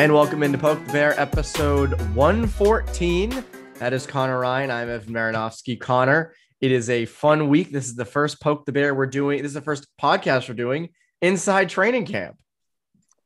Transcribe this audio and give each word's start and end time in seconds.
And 0.00 0.14
welcome 0.14 0.42
into 0.42 0.56
Poke 0.56 0.82
the 0.86 0.92
Bear 0.94 1.20
episode 1.20 2.00
114. 2.14 3.44
That 3.80 3.92
is 3.92 4.06
Connor 4.06 4.38
Ryan. 4.38 4.70
I'm 4.70 4.88
Evan 4.88 5.12
Marinofsky. 5.12 5.78
Connor, 5.78 6.34
it 6.62 6.72
is 6.72 6.88
a 6.88 7.04
fun 7.04 7.50
week. 7.50 7.70
This 7.70 7.84
is 7.84 7.96
the 7.96 8.06
first 8.06 8.40
Poke 8.40 8.64
the 8.64 8.72
Bear 8.72 8.94
we're 8.94 9.04
doing. 9.04 9.42
This 9.42 9.50
is 9.50 9.54
the 9.54 9.60
first 9.60 9.86
podcast 10.00 10.48
we're 10.48 10.54
doing 10.54 10.88
inside 11.20 11.68
training 11.68 12.06
camp. 12.06 12.38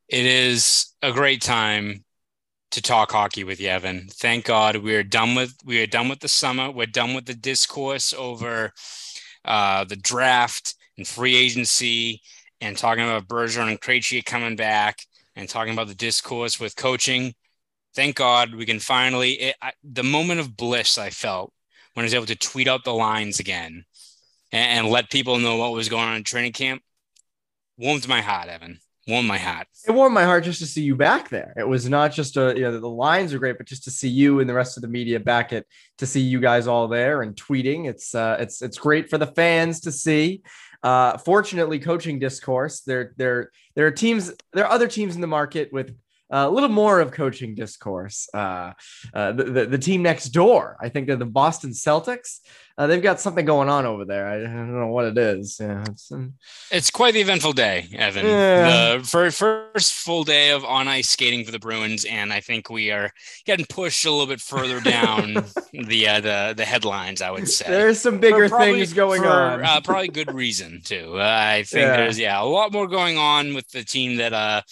It 0.09 0.27
is 0.27 0.93
a 1.01 1.13
great 1.13 1.43
time 1.43 2.05
to 2.73 2.83
talk 2.83 3.13
hockey 3.13 3.45
with 3.45 3.61
you, 3.61 3.69
Evan. 3.69 4.09
Thank 4.11 4.47
God 4.47 4.75
we 4.79 4.97
are 4.97 5.05
done 5.05 5.37
with 5.37 5.55
we 5.65 5.81
are 5.81 5.87
done 5.87 6.09
with 6.09 6.19
the 6.19 6.29
summer. 6.29 6.73
We're 6.73 6.87
done 6.87 7.15
with 7.15 7.27
the 7.27 7.35
discourse 7.35 8.13
over 8.13 8.73
uh, 9.45 9.85
the 9.85 9.95
draft 9.95 10.75
and 10.99 11.07
free 11.07 11.37
agency 11.37 12.21
and 12.61 12.77
talking 12.77 13.05
about 13.05 13.29
Bergeron 13.29 13.71
and 13.71 13.81
Krejci 13.81 14.25
coming 14.25 14.57
back 14.57 14.99
and 15.37 15.49
talking 15.49 15.73
about 15.73 15.89
the 15.89 15.95
discourse 15.95 16.61
with 16.61 16.77
coaching. 16.77 17.35
Thank 17.95 18.17
God 18.17 18.55
we 18.55 18.67
can 18.67 18.81
finally, 18.81 19.33
it, 19.33 19.57
I, 19.63 19.73
the 19.83 20.03
moment 20.03 20.41
of 20.41 20.57
bliss 20.57 20.99
I 20.99 21.11
felt 21.11 21.53
when 21.95 22.05
I 22.05 22.07
was 22.07 22.15
able 22.15 22.27
to 22.27 22.37
tweet 22.37 22.69
out 22.69 22.85
the 22.85 22.95
lines 22.95 23.39
again 23.39 23.85
and, 24.53 24.79
and 24.79 24.89
let 24.89 25.11
people 25.11 25.39
know 25.39 25.57
what 25.57 25.73
was 25.73 25.89
going 25.89 26.09
on 26.09 26.17
in 26.17 26.25
training 26.25 26.53
camp 26.53 26.83
warmed 27.77 28.09
my 28.09 28.21
heart, 28.21 28.49
Evan. 28.49 28.79
Warmed 29.07 29.29
my 29.29 29.37
heart. 29.37 29.67
It 29.87 29.93
warmed 29.93 30.15
my 30.15 30.25
heart 30.25 30.45
just 30.45 30.61
to 30.61 30.67
see 30.67 30.81
you 30.81 30.97
back 30.97 31.29
there. 31.29 31.53
It 31.59 31.69
was 31.69 31.87
not 31.89 32.13
just 32.13 32.39
a, 32.39 32.55
you 32.57 32.63
know, 32.63 32.81
the 32.81 32.89
lines 32.89 33.35
are 33.35 33.39
great, 33.39 33.59
but 33.59 33.67
just 33.67 33.85
to 33.85 33.91
see 33.91 34.09
you 34.09 34.41
and 34.41 34.49
the 34.49 34.55
rest 34.55 34.79
of 34.79 34.81
the 34.81 34.89
media 34.89 35.21
back 35.21 35.53
at, 35.53 35.67
to 35.99 36.07
see 36.07 36.21
you 36.21 36.41
guys 36.41 36.67
all 36.67 36.89
there 36.89 37.21
and 37.21 37.37
tweeting. 37.37 37.87
It's, 37.87 38.15
uh, 38.15 38.39
it's, 38.41 38.63
it's 38.63 38.79
great 38.79 39.11
for 39.11 39.19
the 39.19 39.27
fans 39.27 39.81
to 39.81 39.93
see. 39.93 40.43
Uh, 40.85 41.17
fortunately, 41.17 41.79
coaching 41.79 42.19
discourse. 42.19 42.83
There, 42.83 43.15
there, 43.17 43.51
there 43.75 43.87
are 43.87 43.91
teams. 43.91 44.31
There 44.53 44.67
are 44.67 44.71
other 44.71 44.87
teams 44.87 45.15
in 45.15 45.23
the 45.23 45.27
market 45.27 45.73
with 45.73 45.97
a 46.35 46.51
little 46.51 46.69
more 46.69 47.01
of 47.01 47.13
coaching 47.13 47.55
discourse. 47.55 48.29
Uh, 48.35 48.73
uh, 49.13 49.33
the, 49.33 49.45
the, 49.45 49.67
the 49.67 49.79
team 49.79 50.03
next 50.03 50.31
door, 50.31 50.77
I 50.81 50.89
think, 50.89 51.07
they're 51.07 51.17
the 51.17 51.27
Boston 51.27 51.71
Celtics. 51.71 52.41
Uh, 52.77 52.89
they've 52.89 53.03
got 53.03 53.21
something 53.21 53.45
going 53.45 53.69
on 53.69 53.87
over 53.87 54.05
there. 54.05 54.27
I, 54.27 54.39
I 54.39 54.43
don't 54.43 54.81
know 54.81 54.89
what 54.89 55.05
it 55.05 55.17
is. 55.17 55.59
Yeah, 55.61 55.85
it's, 55.89 56.11
um... 56.11 56.35
it's 56.73 56.91
quite 56.91 57.15
the 57.15 57.21
eventful 57.21 57.53
day, 57.53 57.87
Evan. 57.95 58.27
Yeah. 58.27 58.97
The 58.97 59.05
first, 59.05 59.39
first 59.39 59.93
full 59.93 60.25
day 60.25 60.51
of 60.51 60.65
on 60.65 60.89
ice 60.89 61.09
skating 61.09 61.45
for 61.45 61.53
the 61.53 61.61
Bruins, 61.61 62.05
and 62.05 62.33
I 62.33 62.41
think 62.41 62.69
we 62.69 62.91
are 62.91 63.13
getting 63.47 63.65
pushed 63.67 64.05
a 64.07 64.11
little 64.11 64.27
bit 64.27 64.41
further 64.41 64.81
down 64.81 65.35
the 65.73 66.09
uh, 66.09 66.21
the 66.21 66.55
the 66.57 66.65
headlines. 66.65 67.23
I 67.23 67.31
would 67.31 67.49
say 67.49 67.67
there's 67.69 68.01
some 68.01 68.19
bigger 68.19 68.49
probably, 68.49 68.73
things 68.73 68.93
going 68.93 69.23
for, 69.23 69.29
on. 69.29 69.65
Uh, 69.65 69.81
probably 69.81 70.09
good 70.09 70.35
reason 70.35 70.81
too. 70.85 71.15
I 71.17 71.63
think 71.63 71.83
yeah. 71.83 71.97
there's 71.97 72.19
yeah 72.19 72.43
a 72.43 72.45
lot 72.45 72.73
more 72.73 72.89
going 72.89 73.19
on 73.19 73.55
with 73.55 73.69
the 73.69 73.85
team 73.85 74.17
that 74.17 74.33
uh 74.33 74.63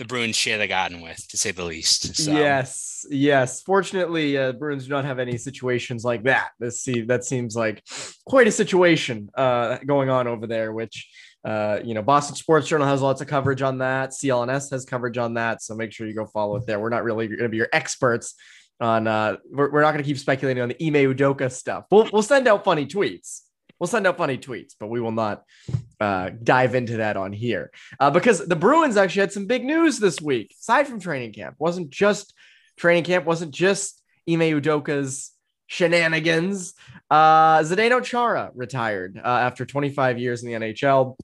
the 0.00 0.06
Bruins 0.06 0.34
share 0.34 0.56
the 0.56 0.66
garden 0.66 1.02
with, 1.02 1.28
to 1.28 1.36
say 1.36 1.50
the 1.50 1.62
least. 1.62 2.16
So. 2.16 2.32
Yes, 2.32 3.04
yes. 3.10 3.60
Fortunately, 3.60 4.38
uh, 4.38 4.52
Bruins 4.52 4.84
do 4.84 4.90
not 4.90 5.04
have 5.04 5.18
any 5.18 5.36
situations 5.36 6.04
like 6.06 6.22
that. 6.22 6.52
This 6.58 6.80
see 6.80 7.02
that 7.02 7.22
seems 7.22 7.54
like 7.54 7.84
quite 8.24 8.46
a 8.46 8.50
situation 8.50 9.28
uh, 9.34 9.76
going 9.86 10.10
on 10.10 10.26
over 10.26 10.48
there, 10.48 10.72
which. 10.72 11.08
Uh, 11.42 11.80
you 11.82 11.94
know, 11.94 12.02
Boston 12.02 12.36
Sports 12.36 12.68
Journal 12.68 12.86
has 12.86 13.00
lots 13.00 13.22
of 13.22 13.26
coverage 13.26 13.62
on 13.62 13.78
that. 13.78 14.10
CLNS 14.10 14.70
has 14.72 14.84
coverage 14.84 15.16
on 15.16 15.32
that. 15.34 15.62
So 15.62 15.74
make 15.74 15.90
sure 15.90 16.06
you 16.06 16.14
go 16.14 16.26
follow 16.26 16.56
it 16.56 16.66
there. 16.66 16.78
We're 16.78 16.90
not 16.90 17.02
really 17.02 17.28
going 17.28 17.38
to 17.38 17.48
be 17.48 17.56
your 17.56 17.70
experts 17.72 18.34
on, 18.78 19.06
uh, 19.06 19.38
we're, 19.50 19.70
we're 19.70 19.80
not 19.80 19.92
going 19.92 20.04
to 20.04 20.06
keep 20.06 20.18
speculating 20.18 20.62
on 20.62 20.68
the 20.68 20.86
Ime 20.86 21.14
Udoka 21.14 21.50
stuff. 21.50 21.86
We'll, 21.90 22.10
we'll 22.12 22.20
send 22.20 22.46
out 22.46 22.62
funny 22.62 22.84
tweets 22.84 23.40
we'll 23.80 23.88
send 23.88 24.06
out 24.06 24.18
funny 24.18 24.38
tweets, 24.38 24.74
but 24.78 24.88
we 24.88 25.00
will 25.00 25.10
not 25.10 25.42
uh, 25.98 26.30
dive 26.42 26.74
into 26.74 26.98
that 26.98 27.16
on 27.16 27.32
here 27.32 27.72
uh, 27.98 28.10
because 28.10 28.46
the 28.46 28.56
Bruins 28.56 28.96
actually 28.96 29.20
had 29.20 29.32
some 29.32 29.46
big 29.46 29.64
news 29.64 29.98
this 29.98 30.20
week. 30.20 30.54
Aside 30.60 30.86
from 30.86 31.00
training 31.00 31.32
camp, 31.32 31.56
wasn't 31.58 31.90
just 31.90 32.34
training 32.76 33.04
camp, 33.04 33.24
wasn't 33.24 33.52
just 33.52 34.00
Ime 34.28 34.40
Udoka's 34.40 35.32
shenanigans. 35.66 36.74
Uh, 37.10 37.60
Zdeno 37.60 38.04
Chara 38.04 38.50
retired 38.54 39.18
uh, 39.18 39.26
after 39.26 39.64
25 39.64 40.18
years 40.18 40.42
in 40.42 40.50
the 40.50 40.58
NHL. 40.58 41.16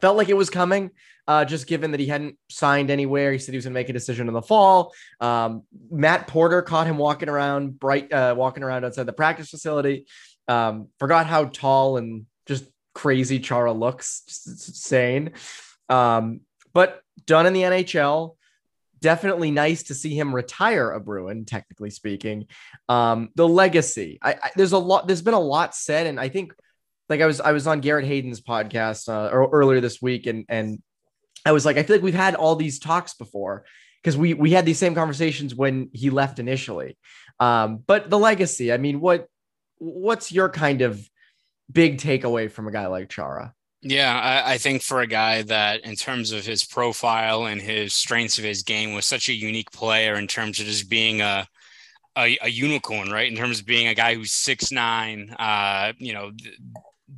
Felt 0.00 0.16
like 0.16 0.28
it 0.28 0.36
was 0.36 0.50
coming. 0.50 0.90
Uh, 1.28 1.44
just 1.44 1.68
given 1.68 1.92
that 1.92 2.00
he 2.00 2.06
hadn't 2.06 2.36
signed 2.48 2.90
anywhere. 2.90 3.30
He 3.30 3.38
said 3.38 3.52
he 3.52 3.56
was 3.56 3.64
going 3.64 3.74
to 3.74 3.78
make 3.78 3.88
a 3.88 3.92
decision 3.92 4.26
in 4.26 4.34
the 4.34 4.42
fall. 4.42 4.92
Um, 5.20 5.62
Matt 5.88 6.26
Porter 6.26 6.60
caught 6.60 6.88
him 6.88 6.98
walking 6.98 7.28
around, 7.28 7.78
bright, 7.78 8.12
uh, 8.12 8.34
walking 8.36 8.64
around 8.64 8.84
outside 8.84 9.04
the 9.04 9.12
practice 9.12 9.48
facility. 9.48 10.06
Um, 10.50 10.88
forgot 10.98 11.26
how 11.26 11.44
tall 11.44 11.96
and 11.96 12.26
just 12.46 12.64
crazy 12.92 13.38
Chara 13.38 13.72
looks. 13.72 14.22
Insane. 14.46 15.32
Um, 15.88 16.40
but 16.72 17.00
done 17.24 17.46
in 17.46 17.52
the 17.52 17.62
NHL. 17.62 18.36
Definitely 19.00 19.50
nice 19.50 19.84
to 19.84 19.94
see 19.94 20.14
him 20.14 20.34
retire 20.34 20.90
a 20.90 21.00
Bruin, 21.00 21.44
technically 21.44 21.90
speaking. 21.90 22.48
Um, 22.88 23.30
the 23.34 23.48
legacy. 23.48 24.18
I, 24.20 24.32
I, 24.32 24.50
there's 24.56 24.72
a 24.72 24.78
lot. 24.78 25.06
There's 25.06 25.22
been 25.22 25.34
a 25.34 25.40
lot 25.40 25.74
said, 25.74 26.06
and 26.06 26.20
I 26.20 26.28
think, 26.28 26.52
like 27.08 27.20
I 27.20 27.26
was, 27.26 27.40
I 27.40 27.52
was 27.52 27.66
on 27.66 27.80
Garrett 27.80 28.04
Hayden's 28.04 28.42
podcast 28.42 29.08
uh, 29.08 29.30
earlier 29.32 29.80
this 29.80 30.02
week, 30.02 30.26
and 30.26 30.44
and 30.50 30.82
I 31.46 31.52
was 31.52 31.64
like, 31.64 31.78
I 31.78 31.82
feel 31.82 31.96
like 31.96 32.02
we've 32.02 32.12
had 32.12 32.34
all 32.34 32.56
these 32.56 32.78
talks 32.78 33.14
before 33.14 33.64
because 34.02 34.18
we 34.18 34.34
we 34.34 34.50
had 34.50 34.66
these 34.66 34.78
same 34.78 34.94
conversations 34.94 35.54
when 35.54 35.88
he 35.94 36.10
left 36.10 36.38
initially. 36.38 36.98
Um, 37.38 37.82
but 37.86 38.10
the 38.10 38.18
legacy. 38.18 38.70
I 38.70 38.76
mean, 38.76 39.00
what 39.00 39.28
what's 39.80 40.30
your 40.30 40.48
kind 40.48 40.82
of 40.82 41.08
big 41.72 41.98
takeaway 41.98 42.50
from 42.50 42.68
a 42.68 42.70
guy 42.70 42.86
like 42.86 43.08
Chara? 43.08 43.54
Yeah, 43.82 44.18
I, 44.18 44.52
I, 44.52 44.58
think 44.58 44.82
for 44.82 45.00
a 45.00 45.06
guy 45.06 45.40
that, 45.42 45.80
in 45.84 45.96
terms 45.96 46.32
of 46.32 46.44
his 46.44 46.64
profile 46.64 47.46
and 47.46 47.62
his 47.62 47.94
strengths 47.94 48.36
of 48.36 48.44
his 48.44 48.62
game, 48.62 48.92
was 48.92 49.06
such 49.06 49.30
a 49.30 49.34
unique 49.34 49.70
player 49.72 50.16
in 50.16 50.26
terms 50.26 50.60
of 50.60 50.66
just 50.66 50.90
being 50.90 51.22
a 51.22 51.48
a, 52.16 52.36
a 52.42 52.48
unicorn, 52.48 53.10
right? 53.10 53.30
In 53.30 53.36
terms 53.36 53.60
of 53.60 53.66
being 53.66 53.86
a 53.88 53.94
guy 53.94 54.14
who's 54.14 54.32
six 54.32 54.70
nine, 54.70 55.34
uh, 55.38 55.94
you 55.98 56.12
know, 56.12 56.30
th- 56.30 56.58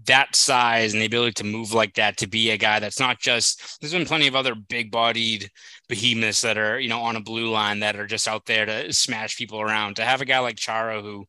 that 0.05 0.35
size 0.37 0.93
and 0.93 1.03
the 1.03 1.07
ability 1.07 1.33
to 1.33 1.45
move 1.45 1.73
like 1.73 1.95
that 1.95 2.17
to 2.19 2.27
be 2.27 2.51
a 2.51 2.57
guy 2.57 2.79
that's 2.79 3.01
not 3.01 3.19
just. 3.19 3.81
There's 3.81 3.93
been 3.93 4.07
plenty 4.07 4.29
of 4.29 4.37
other 4.37 4.55
big 4.55 4.93
bodied 4.93 5.51
behemoths 5.89 6.43
that 6.43 6.59
are 6.59 6.79
you 6.79 6.89
know 6.89 7.01
on 7.01 7.17
a 7.17 7.21
blue 7.21 7.51
line 7.51 7.81
that 7.81 7.97
are 7.97 8.07
just 8.07 8.29
out 8.29 8.47
there 8.47 8.67
to 8.67 8.93
smash 8.93 9.37
people 9.37 9.61
around. 9.61 9.97
To 9.97 10.05
have 10.05 10.21
a 10.21 10.27
guy 10.27 10.39
like 10.39 10.57
Chara 10.57 11.03
who 11.03 11.27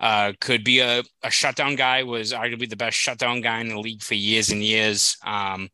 uh, 0.00 0.32
could 0.40 0.64
be 0.64 0.80
a, 0.80 1.02
a 1.22 1.30
shutdown 1.30 1.76
guy, 1.76 2.02
was 2.02 2.32
arguably 2.32 2.68
the 2.68 2.76
best 2.76 2.96
shutdown 2.96 3.40
guy 3.40 3.60
in 3.60 3.68
the 3.68 3.78
league 3.78 4.02
for 4.02 4.14
years 4.14 4.50
and 4.50 4.62
years. 4.62 5.16
Um, 5.24 5.68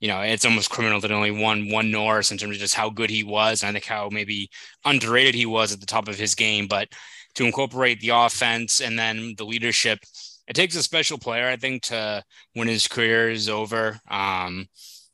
you 0.00 0.08
know, 0.08 0.20
it's 0.20 0.44
almost 0.44 0.70
criminal 0.70 1.00
that 1.00 1.12
only 1.12 1.30
won 1.30 1.70
one 1.70 1.90
Norris 1.90 2.30
in 2.30 2.36
terms 2.36 2.56
of 2.56 2.60
just 2.60 2.74
how 2.74 2.90
good 2.90 3.10
he 3.10 3.24
was. 3.24 3.62
And 3.62 3.70
I 3.70 3.72
think 3.72 3.86
how 3.86 4.08
maybe 4.10 4.50
underrated 4.84 5.34
he 5.34 5.46
was 5.46 5.72
at 5.72 5.80
the 5.80 5.86
top 5.86 6.08
of 6.08 6.18
his 6.18 6.34
game. 6.34 6.66
But 6.66 6.88
to 7.36 7.44
incorporate 7.44 8.00
the 8.00 8.10
offense 8.10 8.80
and 8.80 8.98
then 8.98 9.34
the 9.38 9.46
leadership, 9.46 10.00
it 10.46 10.54
takes 10.54 10.76
a 10.76 10.82
special 10.82 11.16
player, 11.16 11.48
I 11.48 11.56
think, 11.56 11.84
to 11.84 12.22
when 12.52 12.68
his 12.68 12.86
career 12.86 13.30
is 13.30 13.48
over. 13.48 13.98
Um, 14.10 14.66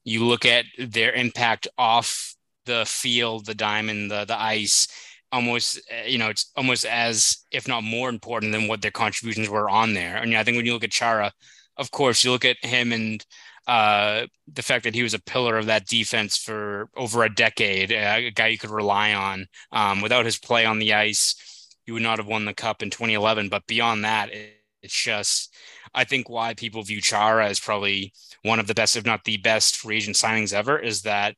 you 0.02 0.24
look 0.24 0.44
at 0.44 0.64
their 0.78 1.12
impact 1.12 1.68
off 1.78 2.34
the 2.66 2.84
field, 2.86 3.46
the 3.46 3.54
diamond, 3.54 4.10
the, 4.10 4.24
the 4.24 4.40
ice, 4.40 4.88
almost 5.32 5.80
eh, 5.90 6.06
you 6.06 6.18
know 6.18 6.28
it's 6.28 6.50
almost 6.56 6.84
as 6.84 7.44
if 7.52 7.68
not 7.68 7.82
more 7.84 8.08
important 8.08 8.52
than 8.52 8.68
what 8.68 8.82
their 8.82 8.90
contributions 8.90 9.48
were 9.48 9.68
on 9.70 9.94
there. 9.94 10.16
And 10.16 10.36
I 10.36 10.44
think 10.44 10.56
when 10.56 10.66
you 10.66 10.72
look 10.72 10.84
at 10.84 10.90
Chara, 10.90 11.32
of 11.76 11.90
course, 11.90 12.24
you 12.24 12.30
look 12.30 12.44
at 12.44 12.56
him 12.64 12.92
and 12.92 13.24
uh, 13.66 14.26
the 14.52 14.62
fact 14.62 14.84
that 14.84 14.94
he 14.94 15.02
was 15.02 15.14
a 15.14 15.22
pillar 15.22 15.56
of 15.56 15.66
that 15.66 15.86
defense 15.86 16.36
for 16.36 16.88
over 16.96 17.24
a 17.24 17.34
decade, 17.34 17.92
a 17.92 18.30
guy 18.30 18.48
you 18.48 18.58
could 18.58 18.70
rely 18.70 19.14
on. 19.14 19.46
Um, 19.72 20.00
without 20.00 20.24
his 20.24 20.38
play 20.38 20.64
on 20.64 20.78
the 20.78 20.94
ice, 20.94 21.68
you 21.86 21.94
would 21.94 22.02
not 22.02 22.18
have 22.18 22.26
won 22.26 22.44
the 22.44 22.54
cup 22.54 22.82
in 22.82 22.90
2011. 22.90 23.48
But 23.48 23.66
beyond 23.66 24.04
that, 24.04 24.32
it, 24.32 24.54
it's 24.82 24.94
just 25.02 25.54
I 25.94 26.04
think 26.04 26.28
why 26.28 26.54
people 26.54 26.82
view 26.82 27.00
Chara 27.00 27.46
as 27.46 27.60
probably 27.60 28.12
one 28.42 28.58
of 28.60 28.66
the 28.66 28.74
best, 28.74 28.96
if 28.96 29.04
not 29.04 29.24
the 29.24 29.36
best, 29.36 29.76
free 29.76 29.96
agent 29.96 30.16
signings 30.16 30.52
ever 30.52 30.78
is 30.78 31.02
that 31.02 31.36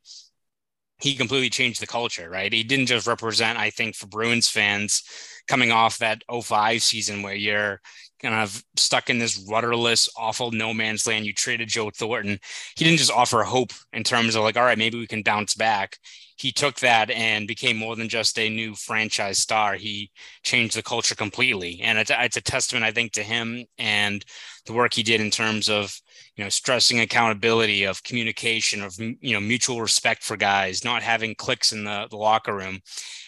he 1.03 1.17
completely 1.17 1.51
changed 1.51 1.83
the 1.83 1.87
culture, 1.87 2.31
right? 2.31 2.53
He 2.53 2.63
didn't 2.63 2.87
just 2.87 3.09
represent, 3.09 3.59
I 3.59 3.71
think, 3.71 3.97
for 3.97 4.07
Bruins 4.07 4.47
fans 4.47 5.03
coming 5.49 5.73
off 5.73 5.99
that 5.99 6.23
05 6.31 6.81
season 6.81 7.23
where 7.23 7.35
you're 7.35 7.81
kind 8.23 8.37
of 8.37 8.63
stuck 8.77 9.11
in 9.11 9.19
this 9.19 9.45
rudderless, 9.51 10.09
awful 10.17 10.53
no 10.53 10.73
man's 10.73 11.05
land. 11.05 11.27
You 11.27 11.35
traded 11.35 11.69
Joe 11.69 11.91
Thornton. 11.91 12.39
He 12.77 12.85
didn't 12.85 13.01
just 13.01 13.11
offer 13.11 13.43
hope 13.43 13.73
in 13.93 14.05
terms 14.05 14.37
of 14.37 14.45
like, 14.45 14.57
all 14.57 14.63
right, 14.63 14.79
maybe 14.79 14.97
we 14.97 15.09
can 15.09 15.23
bounce 15.23 15.57
back. 15.57 15.97
He 16.37 16.53
took 16.53 16.79
that 16.79 17.11
and 17.11 17.49
became 17.49 17.77
more 17.77 17.97
than 17.97 18.09
just 18.09 18.39
a 18.39 18.49
new 18.49 18.77
franchise 18.77 19.39
star. 19.39 19.75
He 19.75 20.13
changed 20.45 20.77
the 20.77 20.85
culture 20.85 21.17
completely. 21.17 21.81
And 21.83 21.99
it's, 21.99 22.13
it's 22.15 22.37
a 22.37 22.41
testament, 22.41 22.85
I 22.85 22.93
think, 22.93 23.11
to 23.15 23.25
him 23.25 23.65
and 23.77 24.25
the 24.67 24.73
work 24.73 24.95
he 24.95 25.03
did 25.03 25.21
in 25.21 25.33
terms 25.33 25.69
of 25.69 26.01
you 26.37 26.45
know 26.45 26.49
stressing 26.49 27.01
accountability 27.01 27.85
of 27.85 28.03
communication 28.03 28.83
of 28.83 28.99
you 28.99 29.33
know 29.33 29.41
mutual 29.41 29.81
respect 29.81 30.23
for 30.23 30.37
guys 30.37 30.85
not 30.85 31.03
having 31.03 31.35
clicks 31.35 31.73
in 31.73 31.85
the, 31.85 32.07
the 32.11 32.17
locker 32.17 32.55
room. 32.55 32.81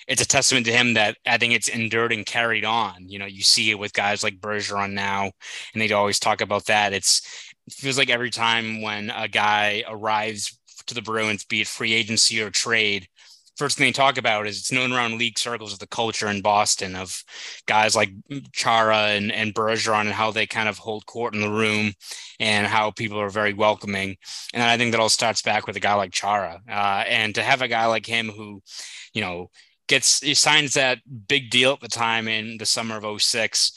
It's 0.07 0.23
a 0.23 0.27
testament 0.27 0.67
to 0.67 0.73
him 0.73 0.95
that 0.95 1.17
i 1.27 1.39
think 1.39 1.53
it's 1.53 1.69
endured 1.69 2.13
and 2.13 2.27
carried 2.27 2.65
on. 2.65 3.09
You 3.09 3.19
know 3.19 3.27
you 3.27 3.43
see 3.43 3.71
it 3.71 3.79
with 3.79 3.93
guys 3.93 4.23
like 4.23 4.41
bergeron 4.41 4.93
now 4.93 5.31
and 5.73 5.83
they'd 5.83 5.93
always 5.93 6.19
talk 6.19 6.41
about 6.41 6.67
that. 6.67 6.93
It's 6.93 7.53
it 7.67 7.73
feels 7.73 7.99
like 7.99 8.11
every 8.11 8.31
time 8.31 8.83
when 8.83 9.11
a 9.11 9.29
guy 9.29 9.85
arrives 9.89 10.59
to 10.87 10.95
the 10.95 11.03
bruins 11.03 11.45
be 11.45 11.63
it 11.63 11.69
free 11.69 11.95
agency 11.95 12.43
or 12.43 12.51
trade 12.51 13.09
first 13.57 13.79
thing 13.79 13.87
they 13.87 13.93
talk 13.93 14.19
about 14.19 14.47
is 14.47 14.59
it's 14.59 14.73
known 14.73 14.93
around 14.93 15.19
league 15.19 15.39
circles 15.39 15.73
of 15.73 15.79
the 15.79 15.87
culture 15.87 16.29
in 16.29 16.43
Boston 16.43 16.97
of 16.97 17.23
guys 17.67 17.95
like 17.95 18.11
Chara 18.53 19.09
and, 19.09 19.31
and 19.31 19.55
Bergeron 19.55 20.03
and 20.03 20.13
how 20.13 20.31
they 20.31 20.47
kind 20.47 20.69
of 20.69 20.79
hold 20.79 21.07
court 21.07 21.35
in 21.35 21.41
the 21.41 21.51
room 21.51 21.93
and 22.41 22.67
how 22.67 22.91
people 22.91 23.21
are 23.21 23.31
very 23.31 23.53
welcoming. 23.53 24.17
And 24.53 24.63
I 24.63 24.77
think 24.77 24.93
that 24.93 25.01
all 25.01 25.09
starts 25.09 25.43
back 25.43 25.67
with 25.67 25.77
a 25.77 25.81
guy 25.81 25.95
like 25.95 26.13
Chara. 26.13 26.61
Uh, 26.69 27.05
and 27.07 27.35
to 27.37 27.43
have 27.43 27.63
a 27.63 27.69
guy 27.69 27.87
like 27.87 28.07
him 28.07 28.29
who, 28.29 28.63
you 29.13 29.21
know, 29.21 29.51
gets 29.87 30.21
he 30.21 30.35
signs 30.35 30.75
that 30.75 30.99
big 31.29 31.51
deal 31.51 31.73
at 31.73 31.81
the 31.81 31.89
time 31.89 32.27
in 32.27 32.57
the 32.59 32.67
summer 32.67 32.97
of 32.97 33.23
06 33.23 33.73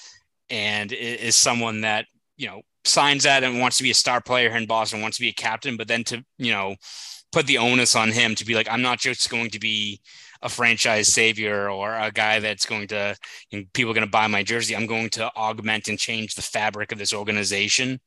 and 0.50 0.92
is 0.92 1.36
someone 1.36 1.82
that, 1.82 2.06
you 2.38 2.48
know, 2.48 2.62
signs 2.86 3.24
that 3.24 3.44
and 3.44 3.60
wants 3.60 3.78
to 3.78 3.84
be 3.84 3.92
a 3.92 3.96
star 3.96 4.22
player 4.22 4.56
in 4.56 4.66
Boston, 4.66 5.02
wants 5.02 5.18
to 5.18 5.24
be 5.24 5.30
a 5.30 5.34
captain, 5.34 5.78
but 5.78 5.88
then 5.88 6.04
to, 6.06 6.24
you 6.38 6.52
know, 6.52 6.76
put 7.32 7.48
the 7.48 7.58
onus 7.58 7.96
on 7.96 8.12
him 8.12 8.36
to 8.36 8.46
be 8.46 8.56
like, 8.56 8.68
I'm 8.70 8.82
not 8.82 9.00
just 9.00 9.30
going 9.30 9.50
to 9.52 9.60
be 9.60 10.02
a 10.42 10.50
franchise 10.50 11.08
savior 11.08 11.70
or 11.70 11.94
a 11.94 12.12
guy 12.12 12.40
that's 12.40 12.66
going 12.66 12.88
to 12.88 13.16
you 13.50 13.60
know, 13.60 13.66
people 13.74 13.92
are 13.92 13.96
going 13.96 14.06
to 14.06 14.12
buy 14.12 14.28
my 14.28 14.44
jersey. 14.44 14.76
I'm 14.76 14.86
going 14.86 15.10
to 15.12 15.34
augment 15.36 15.88
and 15.88 15.98
change 15.98 16.36
the 16.36 16.42
fabric 16.42 16.92
of 16.92 17.00
this 17.00 17.14
organization. 17.14 18.00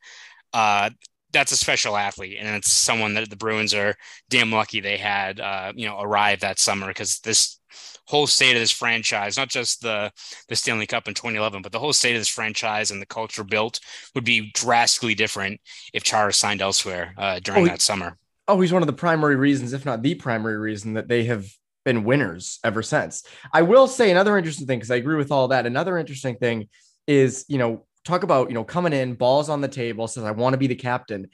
Uh, 0.52 0.90
that's 1.32 1.52
a 1.52 1.56
special 1.56 1.96
athlete, 1.96 2.38
and 2.40 2.48
it's 2.56 2.72
someone 2.72 3.14
that 3.14 3.30
the 3.30 3.36
Bruins 3.36 3.72
are 3.72 3.94
damn 4.28 4.50
lucky 4.50 4.80
they 4.80 4.96
had, 4.96 5.38
uh, 5.38 5.72
you 5.76 5.86
know, 5.86 6.00
arrive 6.00 6.40
that 6.40 6.58
summer 6.58 6.88
because 6.88 7.20
this 7.20 7.60
whole 8.06 8.26
state 8.26 8.56
of 8.56 8.60
this 8.60 8.72
franchise, 8.72 9.36
not 9.36 9.48
just 9.48 9.80
the 9.80 10.10
the 10.48 10.56
Stanley 10.56 10.86
Cup 10.86 11.06
in 11.06 11.14
2011, 11.14 11.62
but 11.62 11.70
the 11.70 11.78
whole 11.78 11.92
state 11.92 12.16
of 12.16 12.20
this 12.20 12.28
franchise 12.28 12.90
and 12.90 13.00
the 13.00 13.06
culture 13.06 13.44
built 13.44 13.78
would 14.16 14.24
be 14.24 14.50
drastically 14.54 15.14
different 15.14 15.60
if 15.92 16.02
Chara 16.02 16.32
signed 16.32 16.62
elsewhere 16.62 17.14
uh, 17.16 17.38
during 17.38 17.62
oh, 17.62 17.68
that 17.68 17.80
summer 17.80 18.18
oh, 18.48 18.60
he's 18.60 18.72
one 18.72 18.82
of 18.82 18.86
the 18.86 18.92
primary 18.92 19.36
reasons, 19.36 19.72
if 19.72 19.84
not 19.84 20.02
the 20.02 20.14
primary 20.14 20.58
reason, 20.58 20.94
that 20.94 21.08
they 21.08 21.24
have 21.24 21.46
been 21.84 22.04
winners 22.04 22.58
ever 22.64 22.82
since. 22.82 23.24
I 23.52 23.62
will 23.62 23.86
say 23.86 24.10
another 24.10 24.36
interesting 24.36 24.66
thing, 24.66 24.78
because 24.78 24.90
I 24.90 24.96
agree 24.96 25.16
with 25.16 25.32
all 25.32 25.48
that. 25.48 25.66
Another 25.66 25.98
interesting 25.98 26.36
thing 26.36 26.68
is, 27.06 27.44
you 27.48 27.58
know, 27.58 27.86
talk 28.04 28.22
about, 28.22 28.48
you 28.48 28.54
know, 28.54 28.64
coming 28.64 28.92
in, 28.92 29.14
balls 29.14 29.48
on 29.48 29.60
the 29.60 29.68
table, 29.68 30.08
says, 30.08 30.24
I 30.24 30.30
want 30.32 30.54
to 30.54 30.58
be 30.58 30.66
the 30.66 30.74
captain. 30.74 31.28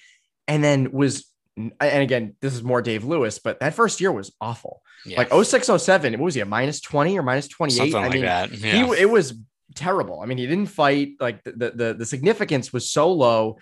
And 0.48 0.62
then 0.62 0.92
was, 0.92 1.26
and 1.56 1.72
again, 1.80 2.36
this 2.40 2.54
is 2.54 2.62
more 2.62 2.82
Dave 2.82 3.04
Lewis, 3.04 3.38
but 3.38 3.60
that 3.60 3.74
first 3.74 4.00
year 4.00 4.12
was 4.12 4.32
awful. 4.40 4.82
Yeah. 5.04 5.18
Like 5.18 5.32
06, 5.32 5.70
07, 5.82 6.12
what 6.14 6.24
was 6.24 6.34
he, 6.34 6.40
a 6.40 6.46
minus 6.46 6.80
20 6.80 7.18
or 7.18 7.22
minus 7.22 7.48
28? 7.48 7.76
Something 7.76 7.96
I 7.96 8.08
mean, 8.08 8.22
that. 8.22 8.52
Yeah. 8.52 8.86
He, 8.86 9.02
it 9.02 9.10
was 9.10 9.34
terrible. 9.74 10.20
I 10.20 10.26
mean, 10.26 10.38
he 10.38 10.46
didn't 10.46 10.66
fight. 10.66 11.14
Like 11.20 11.42
the, 11.44 11.72
the, 11.74 11.94
the 11.94 12.06
significance 12.06 12.72
was 12.72 12.90
so 12.90 13.12
low 13.12 13.58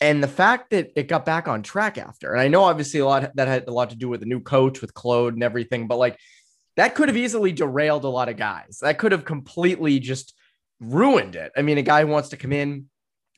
and 0.00 0.22
the 0.22 0.28
fact 0.28 0.70
that 0.70 0.92
it 0.96 1.08
got 1.08 1.26
back 1.26 1.48
on 1.48 1.62
track 1.62 1.98
after, 1.98 2.32
and 2.32 2.40
I 2.40 2.48
know 2.48 2.64
obviously 2.64 3.00
a 3.00 3.06
lot 3.06 3.30
that 3.34 3.48
had 3.48 3.68
a 3.68 3.72
lot 3.72 3.90
to 3.90 3.96
do 3.96 4.08
with 4.08 4.20
the 4.20 4.26
new 4.26 4.40
coach 4.40 4.80
with 4.80 4.94
Claude 4.94 5.34
and 5.34 5.42
everything, 5.42 5.88
but 5.88 5.98
like 5.98 6.18
that 6.76 6.94
could 6.94 7.08
have 7.08 7.16
easily 7.16 7.52
derailed 7.52 8.04
a 8.04 8.08
lot 8.08 8.28
of 8.28 8.36
guys. 8.36 8.78
That 8.82 8.98
could 8.98 9.12
have 9.12 9.24
completely 9.24 9.98
just 9.98 10.34
ruined 10.80 11.34
it. 11.34 11.50
I 11.56 11.62
mean, 11.62 11.78
a 11.78 11.82
guy 11.82 12.02
who 12.02 12.08
wants 12.08 12.28
to 12.28 12.36
come 12.36 12.52
in, 12.52 12.86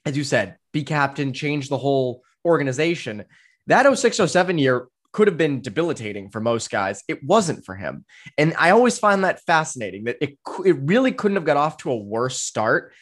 as 0.05 0.17
you 0.17 0.25
said, 0.25 0.57
be 0.73 0.83
captain, 0.83 1.33
change 1.33 1.69
the 1.69 1.79
whole 1.79 2.23
organization. 2.45 3.25
That 3.67 3.85
0607 3.85 4.59
year 4.59 4.89
could 5.13 5.27
have 5.27 5.37
been 5.37 5.61
debilitating 5.61 6.31
for 6.31 6.41
most 6.41 6.71
guys. 6.71 7.03
It 7.09 7.25
wasn't 7.25 7.65
for 7.65 7.75
him. 7.75 8.05
And 8.39 8.55
I 8.59 8.71
always 8.71 8.99
find 8.99 9.25
that 9.25 9.41
fascinating 9.45 10.05
that 10.05 10.17
it, 10.21 10.39
it 10.65 10.77
really 10.83 11.13
couldn't 11.13 11.37
have 11.37 11.45
got 11.45 11.57
off 11.57 11.79
to 11.79 11.91
a 11.91 11.97
worse 11.97 12.41
start 12.41 12.93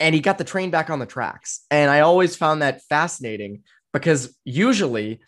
and 0.00 0.14
he 0.14 0.20
got 0.20 0.38
the 0.38 0.44
train 0.44 0.70
back 0.70 0.90
on 0.90 0.98
the 0.98 1.06
tracks. 1.06 1.64
And 1.70 1.90
I 1.90 2.00
always 2.00 2.36
found 2.36 2.62
that 2.62 2.82
fascinating 2.88 3.62
because 3.92 4.36
usually 4.44 5.20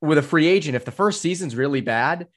with 0.00 0.18
a 0.18 0.22
free 0.22 0.46
agent, 0.46 0.76
if 0.76 0.84
the 0.84 0.90
first 0.90 1.20
season's 1.20 1.56
really 1.56 1.80
bad, 1.80 2.28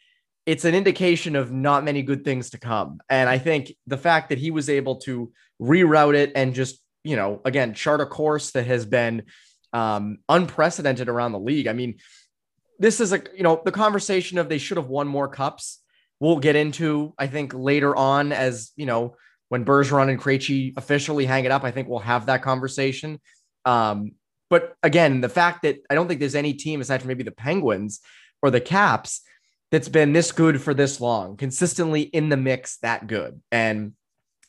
it's 0.46 0.66
an 0.66 0.74
indication 0.74 1.36
of 1.36 1.52
not 1.52 1.84
many 1.84 2.02
good 2.02 2.24
things 2.24 2.52
to 2.52 2.58
come. 2.58 3.00
And 3.10 3.30
I 3.30 3.38
think 3.38 3.74
the 3.86 3.98
fact 3.98 4.30
that 4.30 4.38
he 4.38 4.50
was 4.50 4.70
able 4.70 4.96
to 5.02 5.32
reroute 5.62 6.16
it 6.16 6.32
and 6.36 6.56
just, 6.56 6.82
you 7.04 7.18
know, 7.18 7.42
again, 7.44 7.74
chart 7.74 8.00
a 8.00 8.06
course 8.06 8.52
that 8.52 8.66
has 8.66 8.86
been 8.86 9.24
um, 9.74 10.20
unprecedented 10.30 11.10
around 11.10 11.34
the 11.34 11.40
league. 11.40 11.68
I 11.68 11.74
mean, 11.74 11.96
this 12.80 13.02
is 13.02 13.12
a, 13.12 13.22
you 13.36 13.44
know, 13.44 13.62
the 13.66 13.72
conversation 13.72 14.38
of 14.38 14.48
they 14.48 14.58
should 14.58 14.78
have 14.78 14.88
won 14.88 15.08
more 15.08 15.28
cups. 15.28 15.82
We'll 16.20 16.40
get 16.40 16.56
into, 16.56 17.14
I 17.18 17.28
think, 17.28 17.54
later 17.54 17.96
on 17.96 18.32
as, 18.32 18.72
you 18.76 18.86
know, 18.86 19.18
when 19.50 19.66
Bergeron 19.66 20.10
and 20.10 20.20
Krejci 20.20 20.78
officially 20.78 21.26
hang 21.26 21.46
it 21.46 21.52
up, 21.52 21.64
I 21.64 21.72
think 21.72 21.88
we'll 21.88 22.00
have 22.00 22.26
that 22.26 22.42
conversation. 22.42 23.20
Um, 23.66 24.12
but 24.50 24.76
again, 24.84 25.22
the 25.22 25.30
fact 25.30 25.64
that 25.64 25.78
I 25.90 25.96
don't 25.96 26.08
think 26.08 26.20
there's 26.20 26.36
any 26.36 26.54
team 26.54 26.82
aside 26.82 27.02
from 27.02 27.10
maybe 27.10 27.24
the 27.24 27.32
Penguins 27.32 28.00
or 28.42 28.52
the 28.52 28.62
Caps 28.62 29.22
that's 29.72 29.90
been 29.90 30.14
this 30.14 30.32
good 30.32 30.62
for 30.62 30.74
this 30.74 31.02
long, 31.02 31.36
consistently 31.36 32.02
in 32.02 32.30
the 32.30 32.38
mix, 32.38 32.78
that 32.78 33.08
good. 33.08 33.42
And 33.52 33.94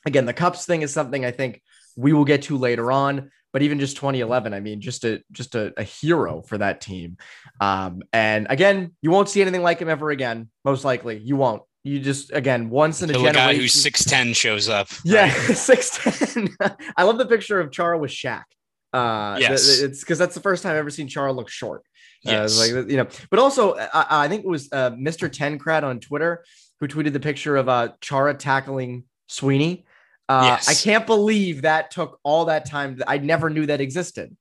again, 0.06 0.26
the 0.26 0.32
Cups 0.32 0.66
thing 0.66 0.82
is 0.82 0.92
something 0.92 1.24
I 1.24 1.32
think 1.32 1.62
we 1.96 2.12
will 2.12 2.24
get 2.24 2.42
to 2.42 2.56
later 2.56 2.92
on. 2.92 3.30
But 3.52 3.62
even 3.62 3.80
just 3.80 3.96
2011, 3.96 4.52
I 4.52 4.60
mean, 4.60 4.80
just 4.80 5.04
a 5.04 5.22
just 5.32 5.54
a, 5.54 5.72
a 5.78 5.82
hero 5.82 6.42
for 6.42 6.58
that 6.58 6.82
team. 6.82 7.16
Um, 7.60 8.02
and 8.12 8.46
again, 8.50 8.94
you 9.00 9.10
won't 9.10 9.30
see 9.30 9.40
anything 9.40 9.62
like 9.62 9.78
him 9.78 9.88
ever 9.88 10.10
again. 10.10 10.50
Most 10.66 10.84
likely, 10.84 11.18
you 11.18 11.36
won't. 11.36 11.62
You 11.88 12.00
just 12.00 12.32
again 12.32 12.68
once 12.70 13.02
in 13.02 13.10
a 13.10 13.14
generation. 13.14 13.34
guy 13.34 13.54
who's 13.54 13.72
six 13.72 14.04
ten 14.04 14.32
shows 14.34 14.68
up. 14.68 14.88
Yeah, 15.04 15.30
six 15.54 15.98
ten. 15.98 16.48
I 16.96 17.04
love 17.04 17.18
the 17.18 17.26
picture 17.26 17.60
of 17.60 17.70
Chara 17.72 17.98
with 17.98 18.10
Shaq. 18.10 18.44
Uh, 18.92 19.38
yes, 19.40 19.80
it's 19.80 20.00
because 20.00 20.18
that's 20.18 20.34
the 20.34 20.40
first 20.40 20.62
time 20.62 20.72
I've 20.72 20.78
ever 20.78 20.90
seen 20.90 21.08
Chara 21.08 21.32
look 21.32 21.48
short. 21.48 21.82
Uh, 22.26 22.32
yes, 22.32 22.58
uh, 22.58 22.76
like 22.76 22.90
you 22.90 22.98
know, 22.98 23.06
but 23.30 23.38
also 23.38 23.76
I, 23.76 24.24
I 24.24 24.28
think 24.28 24.44
it 24.44 24.48
was 24.48 24.68
uh, 24.72 24.90
Mr. 24.90 25.30
Tencrat 25.30 25.82
on 25.82 26.00
Twitter 26.00 26.44
who 26.80 26.88
tweeted 26.88 27.12
the 27.12 27.20
picture 27.20 27.56
of 27.56 27.68
uh, 27.68 27.88
Chara 28.00 28.34
tackling 28.34 29.04
Sweeney. 29.26 29.86
Uh, 30.28 30.42
yes. 30.44 30.68
I 30.68 30.74
can't 30.74 31.06
believe 31.06 31.62
that 31.62 31.90
took 31.90 32.20
all 32.22 32.46
that 32.46 32.66
time. 32.66 33.00
I 33.06 33.16
never 33.18 33.48
knew 33.48 33.66
that 33.66 33.80
existed 33.80 34.36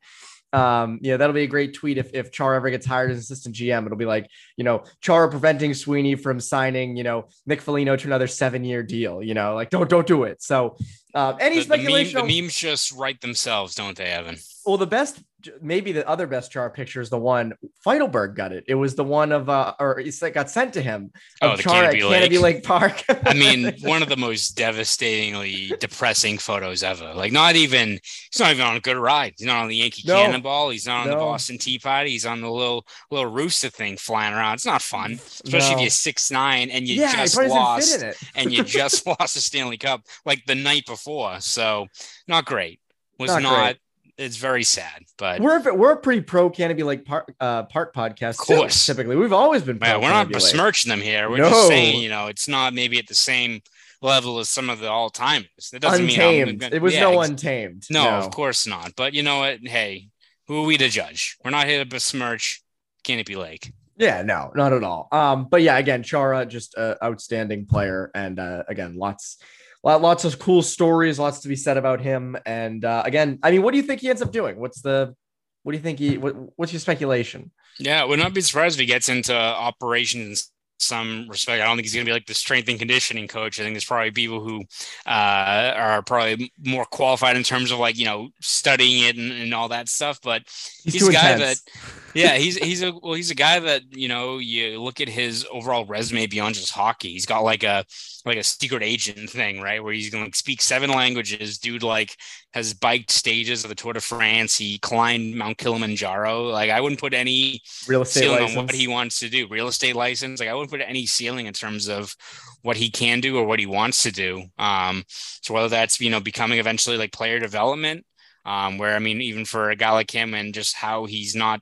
um, 0.54 1.00
know, 1.02 1.18
that'll 1.18 1.34
be 1.34 1.44
a 1.44 1.48
great 1.48 1.74
tweet 1.74 1.98
if, 1.98 2.14
if 2.14 2.32
Char 2.32 2.56
ever 2.56 2.70
gets 2.70 2.86
hired 2.86 3.12
as 3.12 3.18
assistant 3.18 3.56
GM. 3.56 3.86
It'll 3.86 3.98
be 3.98 4.06
like, 4.06 4.30
you 4.56 4.64
know, 4.64 4.84
Char 5.02 5.30
preventing 5.30 5.74
Sweeney 5.74 6.16
from 6.16 6.40
signing, 6.40 6.96
you 6.96 7.04
know, 7.04 7.28
Nick 7.46 7.62
Foligno 7.62 7.96
to 7.96 8.08
another 8.08 8.28
seven 8.28 8.64
year 8.64 8.84
deal, 8.84 9.22
you 9.22 9.34
know, 9.34 9.56
like 9.56 9.70
don't, 9.70 9.90
don't 9.90 10.08
do 10.08 10.24
it. 10.24 10.42
So, 10.42 10.78
uh, 11.14 11.36
any 11.40 11.58
the, 11.58 11.64
speculation? 11.64 12.14
The, 12.14 12.22
meme, 12.22 12.28
the, 12.28 12.42
memes 12.42 12.56
just 12.56 12.92
write 12.94 13.22
themselves, 13.22 13.76
don't 13.76 13.98
they, 13.98 14.06
Evan? 14.06 14.38
Well, 14.66 14.78
the 14.78 14.88
best 14.88 15.22
maybe 15.62 15.92
the 15.92 16.08
other 16.08 16.28
best 16.28 16.52
Chara 16.52 16.70
picture 16.70 17.02
is 17.02 17.10
the 17.10 17.18
one 17.18 17.54
Feitelberg 17.86 18.36
got 18.36 18.52
it. 18.52 18.64
It 18.68 18.76
was 18.76 18.96
the 18.96 19.04
one 19.04 19.32
of 19.32 19.50
uh, 19.50 19.74
or 19.80 20.00
it 20.00 20.34
got 20.34 20.50
sent 20.50 20.74
to 20.74 20.82
him. 20.82 21.12
Oh, 21.42 21.56
the 21.56 21.64
Chara 21.64 21.94
Canobie, 21.94 22.10
Lake. 22.10 22.32
Canobie 22.32 22.42
Lake 22.42 22.64
Park. 22.64 23.04
I 23.26 23.34
mean, 23.34 23.74
one 23.82 24.02
of 24.02 24.10
the 24.10 24.18
most 24.18 24.58
devastatingly 24.58 25.74
depressing 25.80 26.38
photos 26.38 26.84
ever. 26.84 27.14
Like, 27.14 27.32
not 27.32 27.56
even 27.56 28.00
he's 28.32 28.40
not 28.40 28.52
even 28.52 28.66
on 28.66 28.78
a 28.78 28.80
good 28.80 28.98
ride. 28.98 29.34
He's 29.38 29.48
not 29.48 29.62
on 29.62 29.68
the 29.68 29.76
Yankee 29.76 30.04
no. 30.06 30.16
Cannonball. 30.16 30.70
He's 30.70 30.88
not 30.88 31.02
on 31.02 31.08
no. 31.08 31.12
the 31.12 31.20
Boston 31.20 31.58
Tea 31.58 31.80
Party. 31.80 32.12
He's 32.12 32.26
on 32.26 32.42
the 32.42 32.50
little 32.50 32.86
little 33.12 33.32
rooster 33.32 33.70
thing 33.70 33.98
flying 33.98 34.34
around. 34.34 34.56
It's 34.56 34.66
not 34.66 34.82
fun, 34.82 35.14
especially 35.14 35.70
no. 35.70 35.76
if 35.76 35.82
you're 35.82 35.90
six 35.90 36.32
nine 36.32 36.70
and 36.70 36.88
you 36.88 37.02
yeah, 37.02 37.16
just 37.16 37.38
lost 37.38 38.04
and 38.36 38.52
you 38.52 38.64
just 38.64 39.06
lost 39.06 39.36
the 39.36 39.42
Stanley 39.42 39.78
Cup 39.78 40.02
like 40.26 40.46
the 40.46 40.56
night 40.56 40.86
before. 40.86 41.40
So 41.42 41.88
not 42.28 42.46
great. 42.46 42.80
Was 43.20 43.32
not, 43.32 43.42
not 43.42 43.76
it's 44.18 44.38
very 44.38 44.64
sad, 44.64 45.04
but 45.18 45.42
we're 45.42 45.74
we're 45.74 45.94
a 45.94 45.98
pretty 45.98 46.22
pro 46.22 46.50
Canobie 46.50 46.84
Lake 46.84 47.06
Park 47.06 47.34
uh, 47.40 47.64
Park 47.64 47.94
podcast. 47.94 48.32
Of 48.32 48.38
course, 48.38 48.86
too, 48.86 48.94
typically 48.94 49.16
we've 49.16 49.34
always 49.34 49.62
been. 49.62 49.78
Yeah, 49.82 49.98
we're 49.98 50.10
not 50.10 50.32
besmirching 50.32 50.90
them 50.90 51.02
here. 51.02 51.30
We're 51.30 51.38
no. 51.38 51.50
just 51.50 51.68
saying, 51.68 52.02
you 52.02 52.10
know, 52.10 52.28
it's 52.28 52.48
not 52.48 52.74
maybe 52.74 52.98
at 52.98 53.08
the 53.08 53.16
same 53.16 53.62
level 54.02 54.40
as 54.40 54.50
some 54.50 54.70
of 54.70 54.80
the 54.80 54.90
all 54.90 55.10
timers. 55.10 55.72
It 55.74 55.82
doesn't 55.82 56.06
untamed. 56.06 56.62
mean 56.62 56.74
it 56.74 56.82
was 56.82 56.96
yeah, 56.96 57.02
no 57.02 57.22
untamed. 57.22 57.86
No, 57.90 58.04
no, 58.04 58.10
of 58.18 58.32
course 58.32 58.66
not. 58.66 58.94
But 58.96 59.14
you 59.14 59.24
know 59.24 59.40
what? 59.40 59.60
Hey, 59.64 60.10
who 60.48 60.64
are 60.64 60.66
we 60.66 60.78
to 60.78 60.90
judge? 60.90 61.38
We're 61.44 61.52
not 61.52 61.68
here 61.68 61.84
to 61.84 61.90
besmirch 61.90 62.64
Canobie 63.04 63.38
Lake. 63.38 63.72
Yeah, 63.98 64.22
no, 64.22 64.52
not 64.56 64.74
at 64.74 64.84
all. 64.84 65.08
Um, 65.12 65.48
but 65.50 65.64
yeah, 65.64 65.78
again, 65.78 66.04
Chara, 66.04 66.46
just 66.46 66.76
an 66.78 66.96
outstanding 67.04 67.66
player, 67.66 68.12
and 68.14 68.40
uh, 68.40 68.64
again, 68.68 68.96
lots 68.96 69.38
lots 69.84 70.26
of 70.26 70.40
cool 70.40 70.62
stories, 70.62 71.20
lots 71.20 71.40
to 71.40 71.48
be 71.48 71.56
said 71.56 71.78
about 71.78 72.02
him. 72.02 72.38
And 72.46 72.84
uh, 72.84 73.04
again, 73.06 73.40
I 73.44 73.52
mean, 73.52 73.62
what 73.62 73.72
do 73.72 73.78
you 73.78 73.84
think 73.84 74.02
he 74.02 74.10
ends 74.10 74.22
up 74.22 74.32
doing? 74.32 74.58
What's 74.60 74.82
the 74.82 75.16
what 75.64 75.72
do 75.74 75.78
you 75.78 75.84
think 75.84 76.00
he 76.00 76.18
what, 76.18 76.36
what's 76.58 76.74
your 76.74 76.80
speculation? 76.80 77.52
Yeah, 77.80 78.04
would 78.04 78.20
not 78.20 78.34
be 78.34 78.42
surprised 78.42 78.76
if 78.76 78.80
he 78.80 78.86
gets 78.86 79.10
into 79.10 79.36
operations 79.36 80.52
some 80.78 81.26
respect. 81.30 81.62
I 81.62 81.66
don't 81.66 81.76
think 81.76 81.86
he's 81.86 81.94
going 81.94 82.06
to 82.06 82.10
be 82.10 82.14
like 82.14 82.26
the 82.26 82.34
strength 82.34 82.70
and 82.70 82.80
conditioning 82.80 83.28
coach. 83.28 83.60
I 83.60 83.64
think 83.64 83.74
there's 83.74 83.86
probably 83.86 84.12
people 84.12 84.42
who 84.42 84.64
uh, 85.06 85.74
are 85.76 86.02
probably 86.04 86.52
more 86.64 86.86
qualified 86.86 87.36
in 87.36 87.44
terms 87.44 87.72
of 87.72 87.80
like 87.80 87.98
you 87.98 88.06
know 88.06 88.30
studying 88.42 89.04
it 89.04 89.18
and, 89.18 89.32
and 89.32 89.54
all 89.54 89.70
that 89.70 89.90
stuff. 89.90 90.20
But 90.22 90.44
he's, 90.84 90.94
he's 90.94 91.08
a 91.08 91.12
guy 91.12 91.34
intense. 91.34 91.62
that, 91.62 91.72
yeah, 92.14 92.36
he's 92.36 92.58
he's 92.58 92.84
a 92.84 92.94
well, 93.02 93.14
he's 93.14 93.32
a 93.32 93.36
guy 93.36 93.60
that 93.60 93.82
you 93.92 94.08
know 94.08 94.38
you 94.38 94.82
look 94.82 95.02
at 95.02 95.10
his 95.10 95.46
overall 95.52 95.86
resume 95.86 96.28
beyond 96.28 96.56
just 96.56 96.72
hockey. 96.72 97.12
He's 97.12 97.26
got 97.26 97.44
like 97.44 97.64
a 97.64 97.86
like 98.26 98.38
a 98.38 98.44
secret 98.44 98.84
agent 98.84 99.30
thing, 99.30 99.62
right? 99.62 99.84
Where 99.84 99.94
he's 99.94 100.10
going 100.10 100.30
to 100.30 100.38
speak 100.38 100.62
seven 100.62 100.92
languages. 100.92 101.58
Dude, 101.58 101.84
like 101.84 102.16
has 102.54 102.74
biked 102.74 103.12
stages 103.12 103.64
of 103.64 103.70
the 103.70 103.76
Tour 103.76 103.94
de 103.94 104.02
France. 104.02 104.58
He 104.58 104.80
climbed 104.80 105.36
Mount 105.36 105.58
Kilimanjaro. 105.58 106.44
Like 106.46 106.70
I 106.70 106.82
wouldn't 106.82 107.00
put 107.00 107.14
any 107.14 107.62
real 107.88 108.02
estate 108.02 108.22
ceiling 108.22 108.42
license. 108.42 108.58
on 108.58 108.66
what 108.66 108.76
he 108.76 108.88
wants 108.88 109.20
to 109.20 109.30
do. 109.30 109.48
Real 109.48 109.68
estate 109.68 109.96
license. 109.96 110.40
Like 110.40 110.50
I 110.50 110.54
wouldn't 110.54 110.72
put 110.72 110.82
any 110.82 111.06
ceiling 111.06 111.46
in 111.46 111.54
terms 111.54 111.88
of 111.88 112.16
what 112.62 112.78
he 112.78 112.90
can 112.90 113.20
do 113.20 113.38
or 113.38 113.46
what 113.46 113.60
he 113.60 113.66
wants 113.66 114.04
to 114.04 114.12
do. 114.12 114.44
Um, 114.58 115.04
so 115.08 115.54
whether 115.54 115.70
that's 115.70 116.00
you 116.00 116.10
know 116.10 116.20
becoming 116.20 116.60
eventually 116.60 116.98
like 116.98 117.12
player 117.12 117.40
development, 117.40 118.06
um, 118.46 118.78
where 118.78 118.96
I 118.96 119.00
mean 119.00 119.22
even 119.22 119.46
for 119.46 119.70
a 119.70 119.76
guy 119.76 119.92
like 119.92 120.12
him 120.12 120.34
and 120.34 120.54
just 120.54 120.76
how 120.76 121.06
he's 121.06 121.36
not 121.36 121.62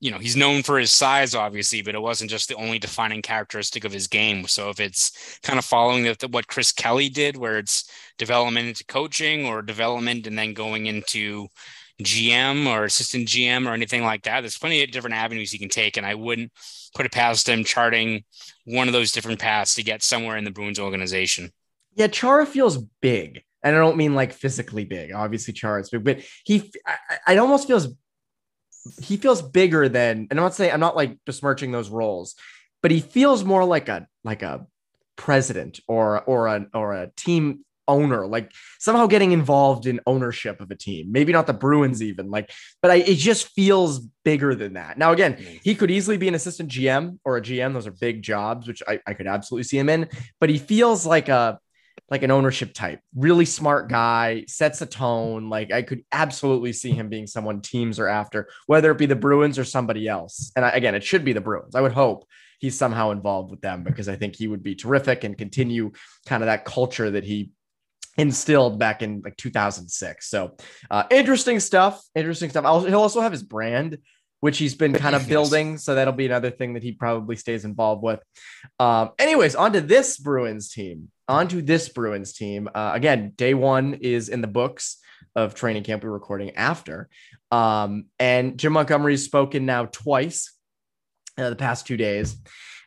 you 0.00 0.10
know, 0.10 0.18
he's 0.18 0.36
known 0.36 0.62
for 0.62 0.78
his 0.78 0.92
size, 0.92 1.34
obviously, 1.34 1.82
but 1.82 1.94
it 1.94 2.00
wasn't 2.00 2.30
just 2.30 2.48
the 2.48 2.56
only 2.56 2.78
defining 2.78 3.20
characteristic 3.20 3.84
of 3.84 3.92
his 3.92 4.08
game. 4.08 4.46
So 4.46 4.70
if 4.70 4.80
it's 4.80 5.38
kind 5.42 5.58
of 5.58 5.64
following 5.64 6.04
the, 6.04 6.28
what 6.30 6.46
Chris 6.46 6.72
Kelly 6.72 7.10
did, 7.10 7.36
where 7.36 7.58
it's 7.58 7.88
development 8.18 8.68
into 8.68 8.84
coaching 8.84 9.44
or 9.44 9.60
development 9.60 10.26
and 10.26 10.38
then 10.38 10.54
going 10.54 10.86
into 10.86 11.48
GM 12.02 12.66
or 12.66 12.84
assistant 12.84 13.28
GM 13.28 13.68
or 13.68 13.74
anything 13.74 14.02
like 14.02 14.22
that, 14.22 14.40
there's 14.40 14.56
plenty 14.56 14.82
of 14.82 14.90
different 14.90 15.16
avenues 15.16 15.52
he 15.52 15.58
can 15.58 15.68
take. 15.68 15.98
And 15.98 16.06
I 16.06 16.14
wouldn't 16.14 16.50
put 16.94 17.04
it 17.04 17.12
past 17.12 17.46
him 17.46 17.62
charting 17.62 18.24
one 18.64 18.88
of 18.88 18.94
those 18.94 19.12
different 19.12 19.38
paths 19.38 19.74
to 19.74 19.82
get 19.82 20.02
somewhere 20.02 20.38
in 20.38 20.44
the 20.44 20.50
Bruins 20.50 20.80
organization. 20.80 21.50
Yeah, 21.94 22.06
Chara 22.06 22.46
feels 22.46 22.78
big. 23.02 23.42
And 23.62 23.76
I 23.76 23.78
don't 23.78 23.98
mean 23.98 24.14
like 24.14 24.32
physically 24.32 24.86
big. 24.86 25.12
Obviously, 25.12 25.52
Chara's 25.52 25.90
big, 25.90 26.02
but 26.02 26.20
he, 26.44 26.72
I, 26.86 27.34
it 27.34 27.38
almost 27.38 27.66
feels 27.66 27.88
he 29.02 29.16
feels 29.16 29.42
bigger 29.42 29.88
than, 29.88 30.28
and 30.30 30.38
I'm 30.38 30.44
not 30.44 30.54
saying 30.54 30.72
I'm 30.72 30.80
not 30.80 30.96
like 30.96 31.18
besmirching 31.26 31.72
those 31.72 31.90
roles, 31.90 32.34
but 32.82 32.90
he 32.90 33.00
feels 33.00 33.44
more 33.44 33.64
like 33.64 33.88
a 33.88 34.06
like 34.24 34.42
a 34.42 34.66
president 35.16 35.80
or 35.86 36.22
or 36.22 36.46
a 36.46 36.66
or 36.72 36.94
a 36.94 37.10
team 37.16 37.64
owner, 37.90 38.26
like 38.26 38.52
somehow 38.78 39.06
getting 39.06 39.32
involved 39.32 39.86
in 39.86 40.00
ownership 40.06 40.60
of 40.60 40.70
a 40.70 40.76
team. 40.76 41.10
Maybe 41.10 41.32
not 41.32 41.46
the 41.46 41.52
Bruins 41.52 42.02
even, 42.02 42.30
like, 42.30 42.50
but 42.80 42.90
I, 42.90 42.96
it 42.96 43.16
just 43.16 43.48
feels 43.48 43.98
bigger 44.24 44.54
than 44.54 44.74
that. 44.74 44.96
Now, 44.96 45.12
again, 45.12 45.34
mm. 45.34 45.60
he 45.62 45.74
could 45.74 45.90
easily 45.90 46.16
be 46.16 46.28
an 46.28 46.34
assistant 46.34 46.70
GM 46.70 47.18
or 47.24 47.36
a 47.36 47.42
GM. 47.42 47.74
Those 47.74 47.88
are 47.88 47.92
big 47.92 48.22
jobs, 48.22 48.68
which 48.68 48.82
I, 48.86 49.00
I 49.06 49.14
could 49.14 49.26
absolutely 49.26 49.64
see 49.64 49.78
him 49.78 49.88
in. 49.88 50.08
But 50.38 50.50
he 50.50 50.58
feels 50.58 51.04
like 51.04 51.28
a 51.28 51.58
like 52.10 52.22
an 52.24 52.30
ownership 52.30 52.74
type, 52.74 53.00
really 53.14 53.44
smart 53.44 53.88
guy, 53.88 54.44
sets 54.48 54.82
a 54.82 54.86
tone. 54.86 55.48
Like 55.48 55.72
I 55.72 55.82
could 55.82 56.04
absolutely 56.10 56.72
see 56.72 56.90
him 56.90 57.08
being 57.08 57.26
someone 57.28 57.60
teams 57.60 58.00
are 58.00 58.08
after, 58.08 58.48
whether 58.66 58.90
it 58.90 58.98
be 58.98 59.06
the 59.06 59.16
Bruins 59.16 59.58
or 59.58 59.64
somebody 59.64 60.08
else. 60.08 60.50
And 60.56 60.64
I, 60.64 60.70
again, 60.70 60.96
it 60.96 61.04
should 61.04 61.24
be 61.24 61.32
the 61.32 61.40
Bruins. 61.40 61.76
I 61.76 61.80
would 61.80 61.92
hope 61.92 62.26
he's 62.58 62.76
somehow 62.76 63.10
involved 63.12 63.50
with 63.50 63.60
them 63.60 63.84
because 63.84 64.08
I 64.08 64.16
think 64.16 64.34
he 64.34 64.48
would 64.48 64.62
be 64.62 64.74
terrific 64.74 65.22
and 65.24 65.38
continue 65.38 65.92
kind 66.26 66.42
of 66.42 66.48
that 66.48 66.64
culture 66.64 67.12
that 67.12 67.24
he 67.24 67.52
instilled 68.18 68.78
back 68.78 69.02
in 69.02 69.22
like 69.24 69.36
2006. 69.36 70.28
So 70.28 70.56
uh, 70.90 71.04
interesting 71.10 71.60
stuff. 71.60 72.02
Interesting 72.16 72.50
stuff. 72.50 72.64
I'll, 72.64 72.84
he'll 72.84 73.00
also 73.00 73.20
have 73.20 73.32
his 73.32 73.44
brand 73.44 73.98
which 74.40 74.58
he's 74.58 74.74
been 74.74 74.94
kind 74.94 75.14
of 75.14 75.28
building. 75.28 75.78
So 75.78 75.94
that'll 75.94 76.14
be 76.14 76.26
another 76.26 76.50
thing 76.50 76.74
that 76.74 76.82
he 76.82 76.92
probably 76.92 77.36
stays 77.36 77.64
involved 77.64 78.02
with. 78.02 78.20
Um, 78.78 79.10
anyways, 79.18 79.54
on 79.54 79.72
to 79.74 79.80
this 79.80 80.16
Bruins 80.18 80.70
team 80.70 81.10
onto 81.30 81.62
this 81.62 81.88
Bruins 81.88 82.32
team. 82.32 82.68
Uh, 82.74 82.90
again, 82.92 83.32
day 83.36 83.54
one 83.54 83.94
is 83.94 84.28
in 84.28 84.40
the 84.40 84.48
books 84.48 84.98
of 85.36 85.54
training 85.54 85.84
camp. 85.84 86.02
We're 86.02 86.10
recording 86.10 86.56
after. 86.56 87.08
Um, 87.52 88.06
and 88.18 88.58
Jim 88.58 88.72
Montgomery's 88.72 89.24
spoken 89.24 89.64
now 89.64 89.86
twice 89.86 90.52
uh, 91.38 91.48
the 91.48 91.56
past 91.56 91.86
two 91.86 91.96
days. 91.96 92.36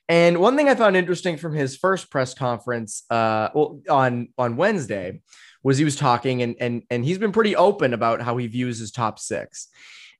And 0.10 0.40
one 0.40 0.58
thing 0.58 0.68
I 0.68 0.76
found 0.76 0.98
interesting 0.98 1.38
from 1.38 1.56
his 1.56 1.78
first 1.78 2.12
press 2.12 2.34
conference 2.34 3.04
uh, 3.10 3.50
well, 3.56 3.80
on 3.90 4.28
on 4.38 4.58
Wednesday 4.58 5.22
was 5.64 5.78
he 5.78 5.86
was 5.86 5.96
talking 5.96 6.42
and 6.42 6.56
and 6.60 6.84
and 6.90 7.06
he's 7.06 7.18
been 7.18 7.32
pretty 7.32 7.56
open 7.56 7.94
about 7.94 8.22
how 8.22 8.36
he 8.36 8.48
views 8.48 8.78
his 8.78 8.92
top 8.92 9.18
six. 9.18 9.70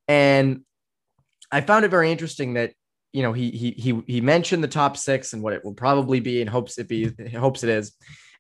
And 0.08 0.62
I 1.52 1.60
found 1.60 1.84
it 1.84 1.90
very 1.90 2.10
interesting 2.10 2.54
that 2.54 2.74
you 3.14 3.22
know, 3.22 3.32
he 3.32 3.52
he 3.52 3.72
he 3.72 4.02
he 4.08 4.22
mentioned 4.22 4.64
the 4.64 4.68
top 4.68 4.98
six 4.98 5.34
and 5.34 5.42
what 5.42 5.54
it 5.54 5.64
will 5.64 5.74
probably 5.74 6.20
be, 6.20 6.42
and 6.42 6.50
hopes 6.50 6.78
it 6.78 6.88
be 6.88 7.14
hopes 7.36 7.64
it 7.64 7.70
is. 7.70 7.94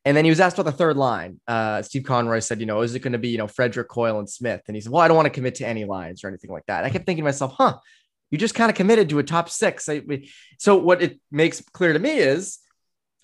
And 0.05 0.17
then 0.17 0.25
he 0.25 0.31
was 0.31 0.41
asked 0.41 0.57
about 0.59 0.69
the 0.69 0.77
third 0.77 0.97
line. 0.97 1.39
Uh, 1.47 1.81
Steve 1.81 2.03
Conroy 2.03 2.39
said, 2.39 2.59
you 2.59 2.65
know, 2.65 2.81
is 2.81 2.93
it 2.93 2.99
going 2.99 3.13
to 3.13 3.19
be, 3.19 3.29
you 3.29 3.37
know, 3.37 3.47
Frederic 3.47 3.87
Coyle 3.87 4.19
and 4.19 4.29
Smith? 4.29 4.61
And 4.67 4.75
he 4.75 4.81
said, 4.81 4.91
well, 4.91 5.01
I 5.01 5.07
don't 5.07 5.15
want 5.15 5.27
to 5.27 5.29
commit 5.29 5.55
to 5.55 5.67
any 5.67 5.85
lines 5.85 6.23
or 6.23 6.27
anything 6.27 6.51
like 6.51 6.65
that. 6.65 6.83
I 6.83 6.89
kept 6.89 7.05
thinking 7.05 7.23
to 7.23 7.27
myself, 7.27 7.53
huh, 7.57 7.77
you 8.29 8.37
just 8.37 8.53
kind 8.53 8.69
of 8.69 8.75
committed 8.75 9.07
to 9.09 9.19
a 9.19 9.23
top 9.23 9.49
six. 9.49 9.87
so 10.59 10.75
what 10.75 11.01
it 11.01 11.21
makes 11.31 11.61
clear 11.61 11.93
to 11.93 11.99
me 11.99 12.17
is 12.17 12.59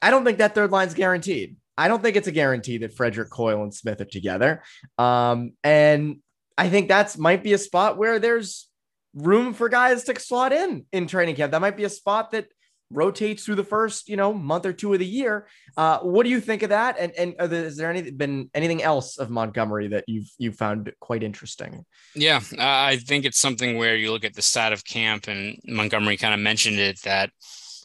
I 0.01 0.09
don't 0.09 0.23
think 0.23 0.37
that 0.37 0.55
third 0.55 0.71
line's 0.71 0.93
guaranteed. 0.93 1.57
I 1.77 1.89
don't 1.89 2.01
think 2.01 2.15
it's 2.15 2.27
a 2.27 2.31
guarantee 2.31 2.77
that 2.77 2.95
Frederic 2.95 3.29
Coyle 3.29 3.63
and 3.63 3.73
Smith 3.73 3.99
are 3.99 4.05
together. 4.05 4.63
Um, 4.97 5.53
and 5.63 6.19
I 6.57 6.69
think 6.69 6.87
that's 6.87 7.17
might 7.17 7.43
be 7.43 7.53
a 7.53 7.57
spot 7.57 7.97
where 7.97 8.19
there's 8.19 8.68
room 9.13 9.53
for 9.53 9.69
guys 9.69 10.03
to 10.05 10.19
slot 10.19 10.53
in 10.53 10.85
in 10.91 11.07
training 11.07 11.35
camp. 11.35 11.51
That 11.51 11.61
might 11.61 11.77
be 11.77 11.83
a 11.83 11.89
spot 11.89 12.31
that 12.31 12.47
rotates 12.91 13.45
through 13.45 13.55
the 13.55 13.63
first, 13.63 14.09
you 14.09 14.17
know, 14.17 14.33
month 14.33 14.65
or 14.65 14.73
two 14.73 14.93
of 14.93 14.99
the 14.99 15.05
year. 15.05 15.47
Uh, 15.77 15.99
what 15.99 16.23
do 16.23 16.29
you 16.29 16.39
think 16.39 16.63
of 16.63 16.69
that? 16.69 16.97
And 16.99 17.11
and 17.13 17.51
there, 17.51 17.65
is 17.65 17.77
there 17.77 17.89
any 17.89 18.09
been 18.09 18.49
anything 18.53 18.81
else 18.81 19.17
of 19.17 19.29
Montgomery 19.29 19.89
that 19.89 20.05
you've 20.07 20.29
you 20.37 20.51
found 20.51 20.91
quite 20.99 21.23
interesting? 21.23 21.85
Yeah, 22.15 22.41
I 22.57 22.97
think 22.97 23.25
it's 23.25 23.39
something 23.39 23.77
where 23.77 23.95
you 23.95 24.11
look 24.11 24.25
at 24.25 24.33
the 24.33 24.41
start 24.41 24.73
of 24.73 24.85
camp, 24.85 25.27
and 25.27 25.59
Montgomery 25.65 26.17
kind 26.17 26.33
of 26.33 26.39
mentioned 26.39 26.79
it 26.79 27.01
that 27.03 27.31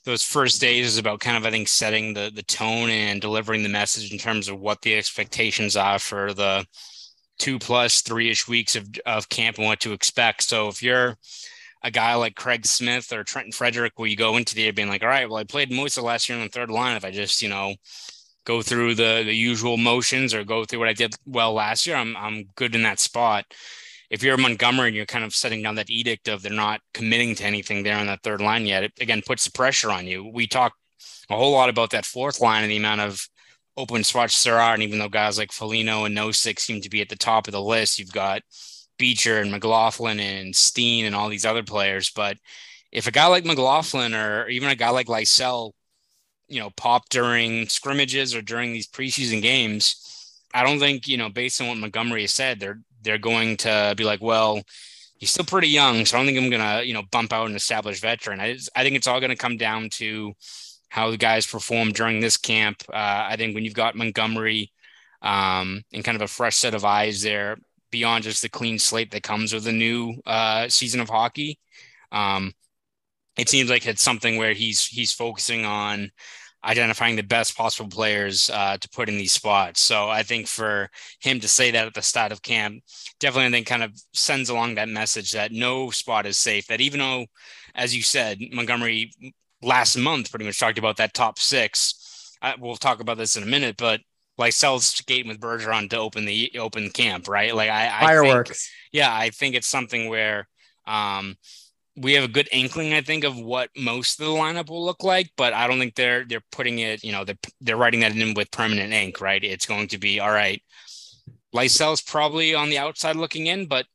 those 0.04 0.22
first 0.22 0.60
days 0.60 0.86
is 0.86 0.98
about 0.98 1.20
kind 1.20 1.36
of 1.36 1.44
I 1.44 1.50
think 1.50 1.68
setting 1.68 2.14
the 2.14 2.30
the 2.34 2.42
tone 2.42 2.90
and 2.90 3.20
delivering 3.20 3.62
the 3.62 3.68
message 3.68 4.12
in 4.12 4.18
terms 4.18 4.48
of 4.48 4.58
what 4.58 4.82
the 4.82 4.94
expectations 4.96 5.76
are 5.76 5.98
for 5.98 6.32
the 6.32 6.66
two 7.38 7.58
plus 7.58 8.00
three 8.00 8.30
ish 8.30 8.48
weeks 8.48 8.76
of, 8.76 8.88
of 9.06 9.28
camp 9.28 9.58
and 9.58 9.66
what 9.66 9.80
to 9.80 9.92
expect. 9.92 10.42
So 10.42 10.68
if 10.68 10.82
you're 10.82 11.16
a 11.82 11.90
guy 11.90 12.14
like 12.14 12.34
Craig 12.34 12.66
Smith 12.66 13.12
or 13.12 13.24
Trenton 13.24 13.52
Frederic, 13.52 13.92
where 13.96 14.08
you 14.08 14.16
go 14.16 14.36
into 14.36 14.54
the 14.54 14.62
year 14.62 14.72
being 14.72 14.88
like, 14.88 15.02
all 15.02 15.08
right, 15.08 15.28
well, 15.28 15.38
I 15.38 15.44
played 15.44 15.70
most 15.70 15.98
of 15.98 16.04
last 16.04 16.28
year 16.28 16.38
on 16.38 16.44
the 16.44 16.50
third 16.50 16.70
line. 16.70 16.96
If 16.96 17.04
I 17.04 17.10
just, 17.10 17.42
you 17.42 17.48
know, 17.48 17.74
go 18.44 18.62
through 18.62 18.94
the 18.94 19.22
the 19.24 19.34
usual 19.34 19.76
motions 19.76 20.34
or 20.34 20.44
go 20.44 20.64
through 20.64 20.78
what 20.78 20.88
I 20.88 20.92
did 20.94 21.14
well 21.26 21.52
last 21.52 21.86
year, 21.86 21.96
I'm 21.96 22.16
I'm 22.16 22.44
good 22.56 22.74
in 22.74 22.82
that 22.82 23.00
spot. 23.00 23.44
If 24.10 24.22
you're 24.22 24.36
Montgomery 24.36 24.88
and 24.88 24.96
you're 24.96 25.06
kind 25.06 25.24
of 25.24 25.34
setting 25.34 25.62
down 25.62 25.74
that 25.74 25.90
edict 25.90 26.28
of 26.28 26.42
they're 26.42 26.52
not 26.52 26.80
committing 26.92 27.34
to 27.36 27.44
anything 27.44 27.82
there 27.82 27.96
on 27.98 28.06
that 28.06 28.22
third 28.22 28.40
line 28.40 28.66
yet, 28.66 28.84
it 28.84 28.92
again 29.00 29.22
puts 29.26 29.44
the 29.44 29.52
pressure 29.52 29.90
on 29.90 30.06
you. 30.06 30.30
We 30.32 30.46
talk 30.46 30.72
a 31.30 31.36
whole 31.36 31.52
lot 31.52 31.68
about 31.68 31.90
that 31.90 32.06
fourth 32.06 32.40
line 32.40 32.62
and 32.62 32.70
the 32.70 32.76
amount 32.76 33.00
of 33.00 33.28
open 33.76 34.04
spots 34.04 34.42
there 34.42 34.60
are. 34.60 34.74
And 34.74 34.82
even 34.82 34.98
though 34.98 35.08
guys 35.08 35.38
like 35.38 35.52
Foligno 35.52 36.04
and 36.04 36.16
Nosek 36.16 36.58
seem 36.58 36.80
to 36.80 36.90
be 36.90 37.00
at 37.00 37.08
the 37.08 37.16
top 37.16 37.48
of 37.48 37.52
the 37.52 37.60
list, 37.60 37.98
you've 37.98 38.12
got 38.12 38.42
Beecher 38.98 39.40
and 39.40 39.50
McLaughlin 39.50 40.20
and 40.20 40.54
Steen 40.54 41.04
and 41.04 41.14
all 41.14 41.28
these 41.28 41.46
other 41.46 41.62
players. 41.62 42.10
But 42.10 42.36
if 42.92 43.06
a 43.06 43.10
guy 43.10 43.26
like 43.26 43.44
McLaughlin 43.44 44.14
or 44.14 44.48
even 44.48 44.68
a 44.68 44.76
guy 44.76 44.90
like 44.90 45.08
Lysell, 45.08 45.72
you 46.48 46.60
know, 46.60 46.70
pop 46.76 47.08
during 47.08 47.66
scrimmages 47.68 48.34
or 48.34 48.42
during 48.42 48.72
these 48.72 48.86
preseason 48.86 49.42
games, 49.42 50.40
I 50.54 50.62
don't 50.62 50.78
think, 50.78 51.08
you 51.08 51.16
know, 51.16 51.28
based 51.28 51.60
on 51.60 51.68
what 51.68 51.78
Montgomery 51.78 52.22
has 52.22 52.32
said, 52.32 52.60
they're 52.60 52.80
they're 53.02 53.18
going 53.18 53.56
to 53.58 53.94
be 53.96 54.04
like, 54.04 54.22
well, 54.22 54.62
he's 55.18 55.30
still 55.30 55.44
pretty 55.44 55.68
young, 55.68 56.06
so 56.06 56.16
I 56.16 56.20
don't 56.20 56.26
think 56.26 56.38
I'm 56.38 56.50
gonna, 56.50 56.82
you 56.82 56.94
know, 56.94 57.02
bump 57.10 57.32
out 57.32 57.48
an 57.48 57.56
established 57.56 58.00
veteran. 58.00 58.40
I, 58.40 58.56
I 58.76 58.82
think 58.82 58.96
it's 58.96 59.06
all 59.06 59.20
gonna 59.20 59.36
come 59.36 59.56
down 59.56 59.88
to 59.94 60.32
how 60.94 61.10
the 61.10 61.16
guys 61.16 61.44
perform 61.44 61.90
during 61.90 62.20
this 62.20 62.36
camp. 62.36 62.84
Uh, 62.88 63.26
I 63.28 63.34
think 63.36 63.52
when 63.52 63.64
you've 63.64 63.74
got 63.74 63.96
Montgomery 63.96 64.70
um, 65.22 65.82
and 65.92 66.04
kind 66.04 66.14
of 66.14 66.22
a 66.22 66.28
fresh 66.28 66.54
set 66.54 66.72
of 66.72 66.84
eyes 66.84 67.20
there, 67.20 67.56
beyond 67.90 68.22
just 68.22 68.42
the 68.42 68.48
clean 68.48 68.78
slate 68.78 69.10
that 69.10 69.24
comes 69.24 69.52
with 69.52 69.66
a 69.66 69.72
new 69.72 70.14
uh, 70.24 70.68
season 70.68 71.00
of 71.00 71.08
hockey, 71.08 71.58
um, 72.12 72.52
it 73.36 73.48
seems 73.48 73.68
like 73.68 73.84
it's 73.88 74.04
something 74.04 74.36
where 74.36 74.52
he's 74.52 74.86
he's 74.86 75.12
focusing 75.12 75.64
on 75.64 76.12
identifying 76.64 77.16
the 77.16 77.22
best 77.24 77.56
possible 77.56 77.90
players 77.90 78.48
uh, 78.50 78.76
to 78.78 78.88
put 78.90 79.08
in 79.08 79.18
these 79.18 79.32
spots. 79.32 79.80
So 79.80 80.08
I 80.08 80.22
think 80.22 80.46
for 80.46 80.88
him 81.18 81.40
to 81.40 81.48
say 81.48 81.72
that 81.72 81.88
at 81.88 81.94
the 81.94 82.02
start 82.02 82.30
of 82.30 82.40
camp, 82.40 82.84
definitely 83.18 83.48
I 83.48 83.50
think 83.50 83.66
kind 83.66 83.82
of 83.82 84.00
sends 84.12 84.48
along 84.48 84.76
that 84.76 84.88
message 84.88 85.32
that 85.32 85.50
no 85.50 85.90
spot 85.90 86.24
is 86.24 86.38
safe. 86.38 86.68
That 86.68 86.80
even 86.80 87.00
though, 87.00 87.26
as 87.74 87.96
you 87.96 88.02
said, 88.02 88.38
Montgomery 88.52 89.10
last 89.64 89.96
month 89.96 90.30
pretty 90.30 90.44
much 90.44 90.58
talked 90.58 90.78
about 90.78 90.96
that 90.98 91.14
top 91.14 91.38
six. 91.38 92.36
Uh, 92.42 92.52
we'll 92.58 92.76
talk 92.76 93.00
about 93.00 93.16
this 93.16 93.36
in 93.36 93.42
a 93.42 93.46
minute, 93.46 93.76
but 93.78 94.00
like 94.36 94.52
Sells 94.52 94.86
skating 94.86 95.28
with 95.28 95.40
Bergeron 95.40 95.88
to 95.90 95.98
open 95.98 96.24
the 96.24 96.52
open 96.58 96.90
camp, 96.90 97.28
right? 97.28 97.54
Like 97.54 97.70
I, 97.70 97.86
I 97.86 98.00
fireworks. 98.00 98.50
Think, 98.50 98.58
yeah, 98.92 99.14
I 99.14 99.30
think 99.30 99.54
it's 99.54 99.68
something 99.68 100.08
where 100.08 100.48
um, 100.86 101.36
we 101.96 102.14
have 102.14 102.24
a 102.24 102.28
good 102.28 102.48
inkling, 102.52 102.92
I 102.92 103.00
think, 103.00 103.24
of 103.24 103.38
what 103.38 103.70
most 103.76 104.20
of 104.20 104.26
the 104.26 104.32
lineup 104.32 104.68
will 104.68 104.84
look 104.84 105.04
like, 105.04 105.30
but 105.36 105.52
I 105.52 105.66
don't 105.66 105.78
think 105.78 105.94
they're 105.94 106.24
they're 106.24 106.42
putting 106.50 106.80
it, 106.80 107.04
you 107.04 107.12
know, 107.12 107.24
they're 107.24 107.38
they're 107.60 107.76
writing 107.76 108.00
that 108.00 108.16
in 108.16 108.34
with 108.34 108.50
permanent 108.50 108.92
ink, 108.92 109.20
right? 109.20 109.42
It's 109.42 109.66
going 109.66 109.88
to 109.88 109.98
be 109.98 110.20
all 110.20 110.32
right. 110.32 110.60
Lysell's 111.52 112.02
probably 112.02 112.54
on 112.54 112.68
the 112.68 112.78
outside 112.78 113.14
looking 113.14 113.46
in, 113.46 113.66
but 113.66 113.86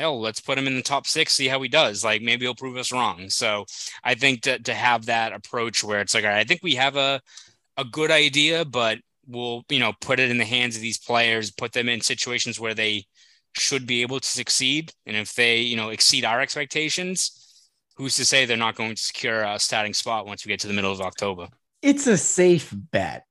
hell, 0.00 0.20
let's 0.20 0.40
put 0.40 0.58
him 0.58 0.66
in 0.66 0.76
the 0.76 0.82
top 0.82 1.06
six, 1.06 1.32
see 1.32 1.48
how 1.48 1.60
he 1.62 1.68
does. 1.68 2.04
Like 2.04 2.22
maybe 2.22 2.44
he'll 2.44 2.54
prove 2.54 2.76
us 2.76 2.92
wrong. 2.92 3.28
So 3.30 3.66
I 4.02 4.14
think 4.14 4.42
to 4.42 4.58
to 4.60 4.74
have 4.74 5.06
that 5.06 5.32
approach 5.32 5.84
where 5.84 6.00
it's 6.00 6.14
like, 6.14 6.24
all 6.24 6.30
right, 6.30 6.40
I 6.40 6.44
think 6.44 6.62
we 6.62 6.74
have 6.74 6.96
a 6.96 7.20
a 7.76 7.84
good 7.84 8.10
idea, 8.10 8.64
but 8.64 8.98
we'll, 9.26 9.64
you 9.68 9.78
know, 9.78 9.92
put 10.00 10.20
it 10.20 10.30
in 10.30 10.38
the 10.38 10.44
hands 10.44 10.76
of 10.76 10.82
these 10.82 10.98
players, 10.98 11.50
put 11.50 11.72
them 11.72 11.88
in 11.88 12.00
situations 12.00 12.58
where 12.58 12.74
they 12.74 13.04
should 13.56 13.86
be 13.86 14.02
able 14.02 14.20
to 14.20 14.28
succeed. 14.28 14.92
And 15.06 15.16
if 15.16 15.34
they, 15.34 15.60
you 15.60 15.76
know, 15.76 15.90
exceed 15.90 16.24
our 16.24 16.40
expectations, 16.40 17.70
who's 17.96 18.16
to 18.16 18.24
say 18.24 18.44
they're 18.44 18.56
not 18.56 18.76
going 18.76 18.94
to 18.94 19.02
secure 19.02 19.42
a 19.42 19.58
starting 19.58 19.94
spot 19.94 20.26
once 20.26 20.44
we 20.44 20.50
get 20.50 20.60
to 20.60 20.68
the 20.68 20.74
middle 20.74 20.92
of 20.92 21.00
October? 21.00 21.48
It's 21.82 22.06
a 22.06 22.16
safe 22.16 22.74
bet. 22.74 23.24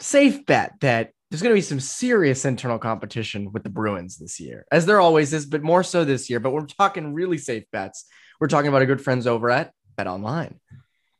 Safe 0.00 0.46
bet 0.46 0.74
that 0.80 1.12
there's 1.30 1.42
going 1.42 1.52
to 1.52 1.58
be 1.58 1.60
some 1.60 1.80
serious 1.80 2.44
internal 2.44 2.78
competition 2.78 3.52
with 3.52 3.62
the 3.62 3.68
Bruins 3.68 4.16
this 4.16 4.40
year, 4.40 4.64
as 4.72 4.86
there 4.86 5.00
always 5.00 5.32
is, 5.32 5.44
but 5.44 5.62
more 5.62 5.82
so 5.82 6.04
this 6.04 6.30
year. 6.30 6.40
But 6.40 6.52
we're 6.52 6.66
talking 6.66 7.12
really 7.12 7.38
safe 7.38 7.64
bets. 7.70 8.06
We're 8.40 8.48
talking 8.48 8.68
about 8.68 8.80
our 8.80 8.86
good 8.86 9.02
friends 9.02 9.26
over 9.26 9.50
at 9.50 9.72
Bet 9.96 10.06
Online. 10.06 10.58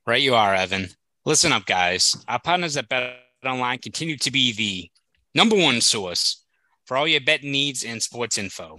Right, 0.07 0.23
you 0.23 0.35
are, 0.35 0.55
Evan. 0.55 0.89
Listen 1.27 1.53
up, 1.53 1.67
guys. 1.67 2.17
Our 2.27 2.41
partners 2.41 2.77
at 2.79 2.89
Bet 2.89 3.17
Online 3.45 3.79
continue 3.79 4.17
to 4.17 4.31
be 4.31 4.53
the 4.53 4.91
number 5.35 5.57
one 5.57 5.81
source 5.83 6.45
for 6.87 6.97
all 6.97 7.07
your 7.07 7.21
bet 7.21 7.45
needs 7.45 7.85
and 7.85 8.03
sports 8.03 8.39
info. 8.39 8.79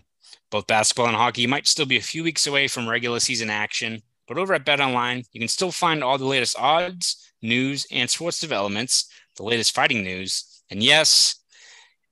Both 0.50 0.66
basketball 0.66 1.08
and 1.08 1.16
hockey 1.16 1.46
might 1.46 1.68
still 1.68 1.86
be 1.86 1.98
a 1.98 2.02
few 2.02 2.24
weeks 2.24 2.48
away 2.48 2.68
from 2.68 2.90
regular 2.90 3.20
season 3.20 3.52
action, 3.52 4.02
but 4.28 4.40
over 4.40 4.56
at 4.56 4.66
Bet 4.66 4.82
Online, 4.82 5.24
you 5.32 5.40
can 5.40 5.48
still 5.48 5.72
find 5.72 6.04
all 6.04 6.18
the 6.18 6.26
latest 6.26 6.58
odds, 6.58 7.32
news, 7.44 7.86
and 7.92 8.10
sports 8.10 8.40
developments, 8.40 9.12
the 9.38 9.44
latest 9.44 9.76
fighting 9.76 10.04
news, 10.04 10.49
and 10.70 10.84
yes, 10.84 11.36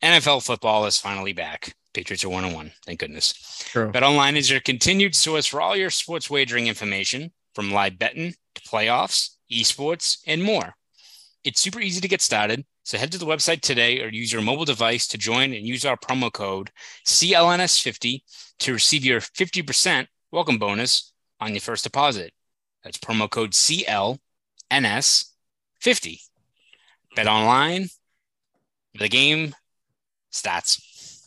NFL 0.04 0.46
football 0.46 0.86
is 0.86 0.98
finally 0.98 1.34
back. 1.34 1.76
Patriots 1.94 2.24
are 2.24 2.30
one 2.30 2.46
on 2.46 2.54
one. 2.54 2.72
Thank 2.86 3.00
goodness. 3.00 3.34
True. 3.66 3.92
Bet 3.92 4.04
Online 4.04 4.38
is 4.38 4.52
your 4.52 4.60
continued 4.60 5.16
source 5.16 5.48
for 5.48 5.62
all 5.62 5.76
your 5.76 5.90
sports 5.90 6.30
wagering 6.30 6.68
information, 6.68 7.32
from 7.56 7.72
live 7.72 7.98
betting 7.98 8.34
to 8.56 8.62
playoffs, 8.62 9.36
esports, 9.52 10.20
and 10.28 10.44
more. 10.44 10.76
It's 11.44 11.62
super 11.62 11.80
easy 11.80 12.02
to 12.02 12.08
get 12.08 12.22
started. 12.22 12.66
So 12.84 12.98
head 12.98 13.12
to 13.14 13.18
the 13.18 13.26
website 13.26 13.62
today 13.62 14.02
or 14.02 14.10
use 14.10 14.32
your 14.32 14.42
mobile 14.42 14.66
device 14.66 15.08
to 15.08 15.18
join 15.18 15.54
and 15.54 15.66
use 15.66 15.86
our 15.86 15.98
promo 15.98 16.32
code 16.32 16.70
CLNS50 17.06 18.22
to 18.60 18.74
receive 18.74 19.04
your 19.04 19.20
50% 19.20 20.08
welcome 20.32 20.58
bonus 20.58 21.12
on 21.40 21.52
your 21.52 21.62
first 21.62 21.84
deposit. 21.84 22.32
That's 22.84 22.98
promo 22.98 23.30
code 23.30 23.52
CLNS50. 23.52 24.20
Bet 27.16 27.28
online, 27.28 27.90
the 29.00 29.10
game 29.10 29.56
stats. 30.32 30.82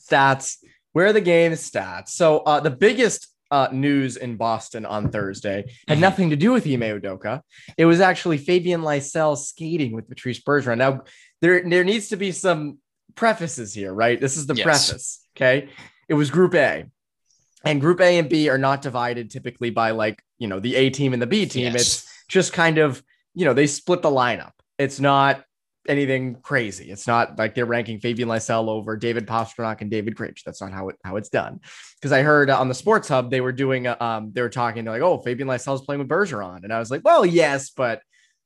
Stats. 0.09 0.57
Where 0.93 1.07
are 1.07 1.13
the 1.13 1.21
game 1.21 1.53
stats. 1.53 2.09
So 2.09 2.39
uh, 2.41 2.61
the 2.61 2.71
biggest 2.71 3.29
uh, 3.51 3.69
news 3.73 4.17
in 4.17 4.37
Boston 4.37 4.87
on 4.87 5.11
Thursday 5.11 5.65
had 5.89 5.95
mm-hmm. 5.95 6.01
nothing 6.01 6.31
to 6.31 6.37
do 6.37 6.53
with 6.53 6.67
Ime 6.67 7.01
Udoka. 7.01 7.43
It 7.77 7.85
was 7.85 8.01
actually 8.01 8.39
Fabian 8.39 8.83
Lysell 8.83 9.37
skating 9.37 9.93
with 9.93 10.09
Patrice 10.09 10.41
Bergeron. 10.41 10.79
Now, 10.79 11.03
there, 11.41 11.69
there 11.69 11.85
needs 11.85 12.09
to 12.09 12.17
be 12.17 12.33
some 12.33 12.79
prefaces 13.15 13.75
here, 13.75 13.93
right? 13.93 14.21
This 14.21 14.37
is 14.37 14.47
the 14.47 14.55
yes. 14.55 14.65
preface. 14.65 15.27
Okay. 15.37 15.69
It 16.09 16.15
was 16.15 16.31
Group 16.31 16.55
A 16.55 16.87
and 17.65 17.81
group 17.81 18.01
A 18.01 18.19
and 18.19 18.29
B 18.29 18.49
are 18.49 18.59
not 18.59 18.83
divided 18.83 19.31
typically 19.31 19.71
by 19.71 19.91
like, 19.91 20.23
you 20.39 20.49
know, 20.49 20.61
the 20.61 20.77
A 20.77 20.91
team 20.91 21.13
and 21.13 21.21
the 21.21 21.27
B 21.27 21.47
team. 21.47 21.73
Yes. 21.73 21.75
It's 21.75 22.25
just 22.29 22.53
kind 22.53 22.79
of, 22.79 23.03
you 23.35 23.45
know, 23.45 23.55
they 23.55 23.67
split 23.67 24.03
the 24.03 24.11
lineup. 24.11 24.53
It's 24.79 25.01
not 25.01 25.45
anything 25.89 26.37
crazy. 26.43 26.91
It's 26.91 27.07
not 27.07 27.39
like 27.39 27.55
they're 27.55 27.67
ranking 27.67 28.01
Fabian 28.01 28.29
Lysell 28.29 28.69
over 28.69 28.97
David 28.97 29.27
Pastrnak 29.27 29.81
and 29.81 29.91
David 29.91 30.15
Krejci. 30.15 30.43
That's 30.45 30.61
not 30.61 30.73
how 30.73 30.89
it 30.89 30.97
how 31.05 31.17
it's 31.17 31.29
done. 31.29 31.61
Because 31.97 32.13
I 32.13 32.23
heard 32.23 32.51
on 32.51 32.69
the 32.69 32.75
Sports 32.75 33.09
Hub 33.09 33.31
they 33.31 33.41
were 33.41 33.53
doing 33.53 33.87
um 33.87 34.31
they 34.33 34.43
were 34.43 34.51
talking 34.51 34.85
they're 34.85 34.95
like 34.95 35.03
oh 35.03 35.19
Fabian 35.19 35.49
Lysell's 35.49 35.83
playing 35.83 36.01
with 36.01 36.09
Bergeron 36.09 36.65
and 36.65 36.73
I 36.73 36.79
was 36.79 36.91
like 36.91 37.03
well 37.05 37.25
yes 37.25 37.71
but 37.71 38.03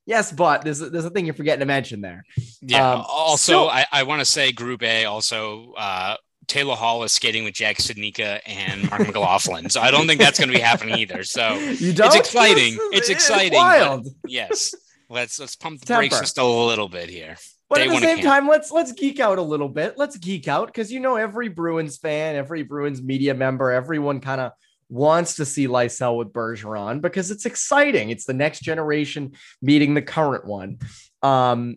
yes 0.07 0.33
but 0.33 0.63
there's 0.63 0.79
there's 0.79 1.05
a 1.05 1.11
thing 1.11 1.27
you're 1.27 1.35
forgetting 1.35 1.61
to 1.61 1.67
mention 1.67 2.01
there. 2.01 2.25
Yeah. 2.61 2.93
Um, 2.93 3.05
also, 3.09 3.53
so, 3.53 3.69
I 3.69 3.87
I 3.93 4.03
want 4.05 4.21
to 4.21 4.27
say 4.27 4.53
Group 4.53 4.83
A 4.83 5.05
also 5.05 5.73
uh 5.77 6.17
Taylor 6.47 6.75
Hall 6.75 7.05
is 7.05 7.13
skating 7.13 7.45
with 7.45 7.55
Jack 7.55 7.79
Studnicka 7.79 8.41
and 8.47 8.89
Marc 8.91 9.07
McLaughlin. 9.07 9.71
So 9.71 9.81
I 9.81 9.91
don't 9.91 10.07
think 10.07 10.21
that's 10.21 10.39
going 10.39 10.51
to 10.51 10.55
be 10.55 10.61
happening 10.61 10.99
either. 10.99 11.25
So 11.25 11.57
it's 11.59 12.15
exciting. 12.15 12.77
It's, 12.93 13.09
exciting. 13.09 13.59
wild. 13.59 14.07
Yes. 14.27 14.75
Let's 15.15 15.39
let's 15.39 15.55
pump 15.55 15.79
the 15.79 15.87
Temper. 15.87 16.01
brakes 16.01 16.19
just 16.19 16.39
a 16.39 16.45
little 16.45 16.89
bit 16.89 17.09
here. 17.09 17.37
But 17.71 17.77
Day 17.77 17.85
at 17.85 17.91
the 17.91 18.01
same 18.01 18.19
time, 18.19 18.49
let's 18.49 18.73
let's 18.73 18.91
geek 18.91 19.21
out 19.21 19.39
a 19.39 19.43
little 19.43 19.69
bit. 19.69 19.97
Let's 19.97 20.17
geek 20.17 20.49
out 20.49 20.67
because 20.67 20.91
you 20.91 20.99
know 20.99 21.15
every 21.15 21.49
Bruins 21.49 21.99
fan, 21.99 22.35
every 22.35 22.65
Bruins 22.65 23.01
media 23.01 23.33
member, 23.33 23.71
everyone 23.71 24.21
kind 24.21 24.41
of 24.41 24.53
wants 24.89 25.37
to 25.37 25.45
see 25.45 25.69
Lysell 25.69 26.19
with 26.19 26.33
Bergeron 26.33 27.01
because 27.01 27.31
it's 27.31 27.47
exciting. 27.47 28.11
It's 28.11 28.25
the 28.25 28.35
next 28.35 28.61
generation 28.61 29.35
meeting 29.63 29.95
the 29.95 30.03
current 30.03 30.47
one. 30.47 30.79
Um, 31.23 31.77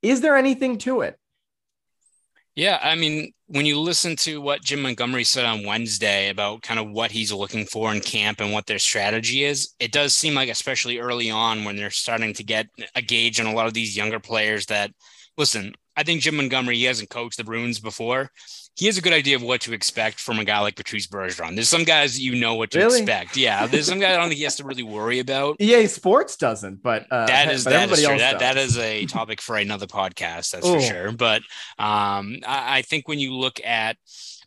is 0.00 0.22
there 0.22 0.36
anything 0.36 0.78
to 0.78 1.02
it? 1.02 1.18
Yeah, 2.54 2.78
I 2.82 2.94
mean, 2.94 3.34
when 3.52 3.66
you 3.66 3.80
listen 3.80 4.14
to 4.14 4.40
what 4.40 4.62
Jim 4.62 4.82
Montgomery 4.82 5.24
said 5.24 5.44
on 5.44 5.66
Wednesday 5.66 6.28
about 6.28 6.62
kind 6.62 6.78
of 6.78 6.88
what 6.88 7.10
he's 7.10 7.32
looking 7.32 7.66
for 7.66 7.92
in 7.92 8.00
camp 8.00 8.40
and 8.40 8.52
what 8.52 8.66
their 8.66 8.78
strategy 8.78 9.42
is, 9.42 9.74
it 9.80 9.90
does 9.90 10.14
seem 10.14 10.34
like, 10.34 10.48
especially 10.48 10.98
early 10.98 11.32
on, 11.32 11.64
when 11.64 11.74
they're 11.74 11.90
starting 11.90 12.32
to 12.34 12.44
get 12.44 12.66
a 12.94 13.02
gauge 13.02 13.40
on 13.40 13.46
a 13.46 13.52
lot 13.52 13.66
of 13.66 13.74
these 13.74 13.96
younger 13.96 14.20
players, 14.20 14.66
that 14.66 14.92
listen, 15.36 15.72
I 15.96 16.04
think 16.04 16.20
Jim 16.20 16.36
Montgomery, 16.36 16.76
he 16.76 16.84
hasn't 16.84 17.10
coached 17.10 17.38
the 17.38 17.44
Bruins 17.44 17.80
before 17.80 18.30
he 18.80 18.86
has 18.86 18.96
a 18.96 19.02
good 19.02 19.12
idea 19.12 19.36
of 19.36 19.42
what 19.42 19.60
to 19.60 19.74
expect 19.74 20.18
from 20.18 20.38
a 20.38 20.44
guy 20.44 20.58
like 20.60 20.74
Patrice 20.74 21.06
Bergeron. 21.06 21.54
There's 21.54 21.68
some 21.68 21.84
guys 21.84 22.18
you 22.18 22.34
know 22.34 22.54
what 22.54 22.70
to 22.70 22.78
really? 22.78 23.02
expect. 23.02 23.36
Yeah, 23.36 23.66
there's 23.66 23.86
some 23.86 24.00
guy 24.00 24.14
I 24.14 24.16
don't 24.16 24.28
think 24.28 24.38
he 24.38 24.44
has 24.44 24.56
to 24.56 24.64
really 24.64 24.82
worry 24.82 25.18
about. 25.18 25.56
EA 25.60 25.86
Sports 25.86 26.38
doesn't, 26.38 26.82
but 26.82 27.06
uh, 27.10 27.26
that 27.26 27.52
is 27.52 27.64
but 27.64 27.70
that 27.72 27.90
is 27.90 28.02
true. 28.02 28.16
That, 28.16 28.38
that 28.38 28.56
is 28.56 28.78
a 28.78 29.04
topic 29.04 29.42
for 29.42 29.58
another 29.58 29.86
podcast. 29.86 30.52
That's 30.52 30.66
Ooh. 30.66 30.76
for 30.76 30.80
sure. 30.80 31.12
But 31.12 31.42
um, 31.78 32.38
I, 32.46 32.78
I 32.78 32.82
think 32.82 33.06
when 33.06 33.18
you 33.18 33.34
look 33.34 33.60
at 33.62 33.98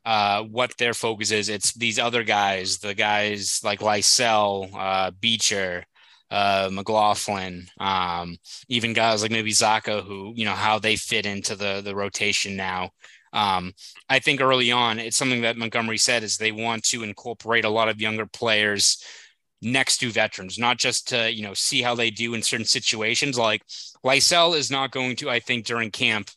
uh, 0.03 0.41
what 0.41 0.75
their 0.79 0.95
focus 0.95 1.29
is, 1.29 1.47
it's 1.47 1.71
these 1.75 1.99
other 1.99 2.23
guys, 2.23 2.79
the 2.79 2.95
guys 2.95 3.61
like 3.63 3.81
Lysell, 3.81 4.73
uh, 4.73 5.11
Beecher, 5.11 5.85
uh, 6.31 6.69
McLaughlin, 6.71 7.67
um, 7.79 8.37
even 8.67 8.93
guys 8.93 9.21
like 9.21 9.29
maybe 9.29 9.51
Zacha, 9.51 10.03
who 10.03 10.33
you 10.35 10.45
know 10.45 10.53
how 10.53 10.79
they 10.79 10.95
fit 10.95 11.27
into 11.27 11.55
the 11.55 11.81
the 11.85 11.95
rotation 11.95 12.55
now. 12.55 12.89
Um, 13.33 13.73
I 14.09 14.19
think 14.19 14.39
early 14.39 14.71
on, 14.71 14.99
it's 14.99 15.17
something 15.17 15.41
that 15.41 15.57
Montgomery 15.57 15.97
said 15.97 16.23
is 16.23 16.37
they 16.37 16.51
want 16.51 16.83
to 16.85 17.03
incorporate 17.03 17.65
a 17.65 17.69
lot 17.69 17.89
of 17.89 17.99
younger 17.99 18.27
players 18.27 19.03
next 19.61 19.97
to 19.97 20.11
veterans, 20.11 20.59
not 20.59 20.77
just 20.77 21.09
to 21.09 21.31
you 21.31 21.43
know 21.43 21.53
see 21.53 21.81
how 21.81 21.95
they 21.95 22.11
do 22.11 22.35
in 22.35 22.43
certain 22.43 22.65
situations. 22.65 23.37
Like 23.37 23.63
Lysell 24.05 24.55
is 24.55 24.69
not 24.69 24.91
going 24.91 25.15
to, 25.17 25.29
I 25.29 25.39
think, 25.39 25.65
during 25.65 25.89
camp 25.91 26.29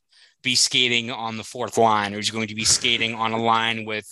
be 0.42 0.54
skating 0.54 1.10
on 1.10 1.36
the 1.36 1.44
fourth 1.44 1.76
line, 1.76 2.14
or 2.14 2.16
he's 2.16 2.30
going 2.30 2.48
to 2.48 2.54
be 2.54 2.64
skating 2.64 3.14
on 3.14 3.32
a 3.32 3.42
line 3.42 3.84
with 3.84 4.08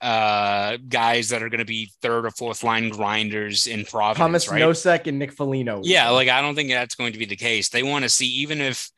uh, 0.00 0.78
guys 0.88 1.28
that 1.28 1.42
are 1.42 1.48
going 1.48 1.58
to 1.58 1.64
be 1.64 1.90
third 2.00 2.24
or 2.24 2.30
fourth 2.30 2.64
line 2.64 2.88
grinders 2.88 3.66
in 3.66 3.84
Providence. 3.84 4.18
Tomas 4.18 4.48
right? 4.48 4.62
Nosek 4.62 5.06
and 5.06 5.18
Nick 5.18 5.32
Foligno. 5.32 5.82
Yeah, 5.84 6.10
like 6.10 6.28
I 6.28 6.40
don't 6.40 6.54
think 6.54 6.70
that's 6.70 6.94
going 6.94 7.12
to 7.12 7.18
be 7.18 7.26
the 7.26 7.36
case. 7.36 7.68
They 7.68 7.82
want 7.82 8.04
to 8.04 8.08
see 8.08 8.26
even 8.26 8.60
if 8.60 8.90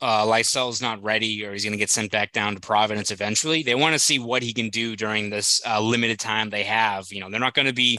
uh, 0.00 0.26
Lysell's 0.26 0.80
not 0.80 1.02
ready 1.02 1.44
or 1.44 1.52
he's 1.52 1.64
going 1.64 1.72
to 1.72 1.78
get 1.78 1.90
sent 1.90 2.12
back 2.12 2.32
down 2.32 2.54
to 2.54 2.60
Providence 2.60 3.10
eventually. 3.10 3.62
They 3.62 3.74
want 3.74 3.94
to 3.94 3.98
see 3.98 4.18
what 4.18 4.42
he 4.42 4.52
can 4.52 4.68
do 4.68 4.96
during 4.96 5.30
this 5.30 5.60
uh, 5.66 5.80
limited 5.80 6.20
time 6.20 6.50
they 6.50 6.64
have. 6.64 7.06
You 7.10 7.20
know, 7.20 7.30
they're 7.30 7.40
not 7.40 7.54
going 7.54 7.66
to 7.66 7.74
be 7.74 7.98